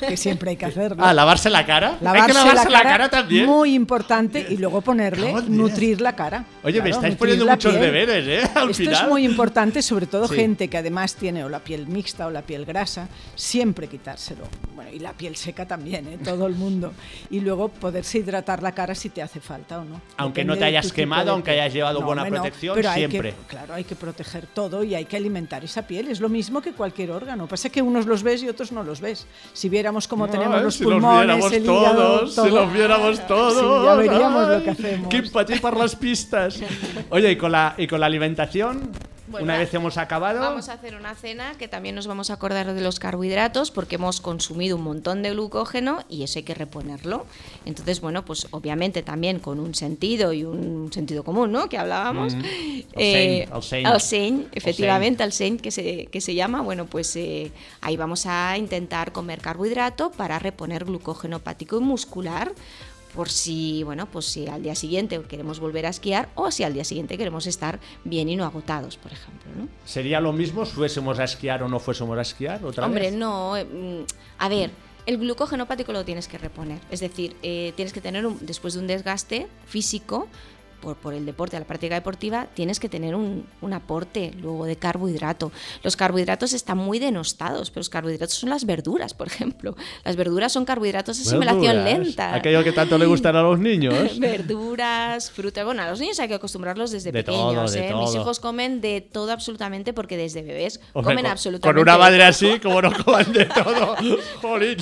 [0.00, 1.04] Que siempre hay que hacerlo.
[1.04, 1.96] Ah, ¿lavarse la cara?
[2.00, 3.46] Lavarse, ¿Hay que lavarse la cara, también?
[3.46, 4.46] Muy importante.
[4.50, 6.44] Y luego ponerle, nutrir la cara.
[6.64, 7.82] Oye, me estáis poniendo muchos piel.
[7.84, 8.50] deberes, ¿eh?
[8.54, 8.94] Al Esto final.
[8.94, 10.34] es muy importante, sobre todo Sí.
[10.36, 14.44] gente que además tiene o la piel mixta o la piel grasa, siempre quitárselo.
[14.90, 16.18] Bueno, y la piel seca también, ¿eh?
[16.22, 16.92] todo el mundo.
[17.30, 20.00] Y luego poderse hidratar la cara si te hace falta o no.
[20.16, 23.02] Aunque Depende no te hayas quemado, de aunque hayas llevado buena no, protección, pero hay
[23.02, 23.34] que- siempre.
[23.46, 26.08] claro, hay que proteger todo y hay que alimentar esa piel.
[26.08, 27.46] Es lo mismo que cualquier órgano.
[27.46, 29.26] Pasa que unos los ves y otros no los ves.
[29.52, 32.44] Si viéramos cómo No, tenemos eh, los si los pulmones, viéramos el hígado, todos, todo.
[32.46, 33.54] si los viéramos todos.
[33.80, 35.08] Sí, ya veríamos lo Ay, que hacemos.
[35.08, 36.62] Quin patí per les pistes.
[37.10, 38.90] Oye, ¿y con la, y con la alimentación?
[39.30, 42.34] Bueno, una vez hemos acabado, Vamos a hacer una cena que también nos vamos a
[42.34, 46.54] acordar de los carbohidratos porque hemos consumido un montón de glucógeno y eso hay que
[46.54, 47.26] reponerlo.
[47.64, 51.68] Entonces, bueno, pues obviamente también con un sentido y un sentido común, ¿no?
[51.68, 52.34] Que hablábamos.
[52.34, 52.42] Mm.
[52.96, 56.60] Eh, el seny, efectivamente, el seny que se, que se llama.
[56.62, 62.52] Bueno, pues eh, ahí vamos a intentar comer carbohidrato para reponer glucógeno hepático y muscular
[63.14, 66.74] por si, bueno, pues si al día siguiente queremos volver a esquiar o si al
[66.74, 69.68] día siguiente queremos estar bien y no agotados, por ejemplo, ¿no?
[69.84, 73.14] ¿sería lo mismo si fuésemos a esquiar o no fuésemos a esquiar otra Hombre, vez?
[73.14, 73.56] no.
[73.56, 74.04] eh, mm,
[74.38, 74.70] A ver,
[75.06, 76.78] el glucógeno hepático lo tienes que reponer.
[76.90, 80.28] Es decir, eh, tienes que tener, un- después de un desgaste físico,
[80.80, 84.76] por, por el deporte, la práctica deportiva, tienes que tener un, un aporte luego de
[84.76, 85.52] carbohidrato.
[85.82, 89.76] Los carbohidratos están muy denostados, pero los carbohidratos son las verduras, por ejemplo.
[90.04, 92.34] Las verduras son carbohidratos de asimilación lenta.
[92.34, 94.18] Aquello que tanto le gustan a los niños.
[94.18, 95.64] Verduras, fruta.
[95.64, 97.54] Bueno, a los niños hay que acostumbrarlos desde De pequeños.
[97.54, 97.94] todo, de ¿eh?
[97.94, 102.58] Mis hijos comen de todo absolutamente porque desde bebés comen absolutamente Con una madre así,
[102.60, 103.96] como no coman de todo.
[104.42, 104.76] Jolín,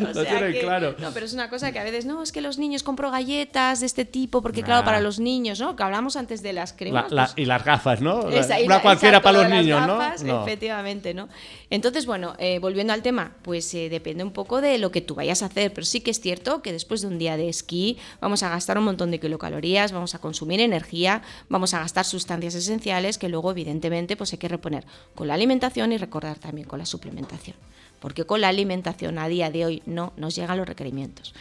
[0.00, 0.94] O lo tienen que- claro.
[0.98, 3.80] No, pero es una cosa que a veces, no, es que los niños compro galletas
[3.80, 4.84] de este tipo, porque claro, Nah.
[4.86, 5.76] para los niños, ¿no?
[5.76, 7.12] Que hablamos antes de las La- cremas.
[7.12, 8.28] la- pues, y las gafas, ¿no?
[8.30, 10.22] esa- una esa- cualquiera exacto, para lo los de las niños, gafas.
[10.22, 10.42] No.
[10.42, 11.28] Efectivamente, ¿no?
[11.70, 15.14] Entonces, bueno, eh, volviendo al tema, pues eh, depende un poco de lo que tú
[15.14, 17.98] vayas a hacer, pero sí que es cierto que después de un día de esquí
[18.20, 22.54] vamos a gastar un montón de kilocalorías, vamos a consumir energía, vamos a gastar sustancias
[22.54, 26.78] esenciales que luego, evidentemente, pues hay que reponer con la alimentación y recordar también con
[26.78, 27.56] la suplementación,
[28.00, 31.34] porque con la alimentación a día de hoy no nos llegan los requerimientos.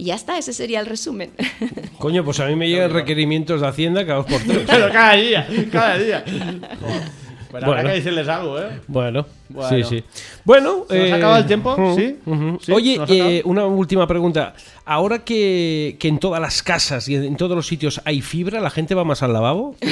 [0.00, 1.30] Y ya está, ese sería el resumen.
[1.98, 4.62] Coño, pues a mí me llegan requerimientos de Hacienda cada dos por tres.
[4.66, 6.24] Pero cada día, cada día.
[7.50, 7.88] Bueno, habrá Bueno.
[7.90, 8.80] que decirles algo, ¿eh?
[8.86, 9.68] Bueno, Bueno.
[9.68, 10.04] sí, sí.
[10.44, 11.94] Bueno, ¿Se nos eh, acaba el tiempo?
[11.96, 12.18] ¿Sí?
[12.72, 14.54] Oye, eh, una última pregunta.
[14.84, 18.70] Ahora que, que en todas las casas y en todos los sitios hay fibra, ¿la
[18.70, 19.74] gente va más al lavabo?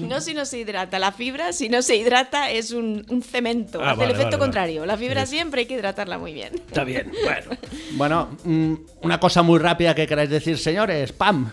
[0.00, 0.98] No si no se hidrata.
[0.98, 3.80] La fibra, si no se hidrata, es un, un cemento.
[3.82, 4.38] Ah, Hace vale, el efecto vale, vale.
[4.38, 4.86] contrario.
[4.86, 6.54] La fibra siempre hay que hidratarla muy bien.
[6.54, 7.50] Está bien, bueno.
[7.92, 11.12] Bueno, mm, una cosa muy rápida que queráis decir, señores.
[11.12, 11.50] ¡Pam!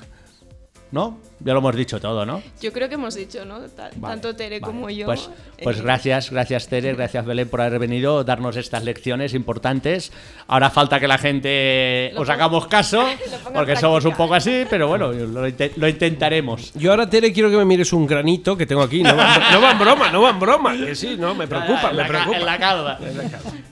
[0.91, 1.18] ¿No?
[1.44, 2.42] Ya lo hemos dicho todo, ¿no?
[2.62, 3.60] Yo creo que hemos dicho, ¿no?
[3.62, 5.06] Ta- Tanto Tere como yo.
[5.06, 5.30] Pues,
[5.64, 10.12] pues eh, gracias, gracias Tere, gracias Belén por haber venido, darnos estas lecciones importantes.
[10.48, 13.06] Ahora falta que la gente Lo os ponga- hagamos caso,
[13.54, 16.74] porque somos un poco así, pero bueno, lo, lo intentaremos.
[16.76, 19.02] Yo ahora, Tere, quiero que me mires un granito que tengo aquí.
[19.02, 20.78] No va, no va en broma, no va en broma.
[20.78, 22.38] Que sí, no, me preocupa, me la ca- preocupa.
[22.38, 23.00] En la calva.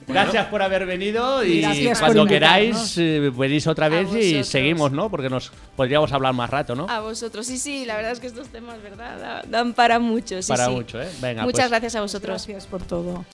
[0.08, 5.08] Gracias por haber venido y Gracias cuando queráis eh, venís otra vez y seguimos, ¿no?
[5.12, 6.88] Porque nos podríamos hablar más rato, ¿no?
[6.90, 7.46] A vosotros.
[7.46, 9.20] Sí, sí, la verdad es que estos temas, ¿verdad?
[9.20, 10.42] Da- Dan para mucho.
[10.42, 10.72] sí, Para sí.
[10.72, 11.10] mucho, ¿eh?
[11.22, 12.48] Venga, Muchas pues- gracias a vosotros.
[12.48, 13.24] Gracias por todo.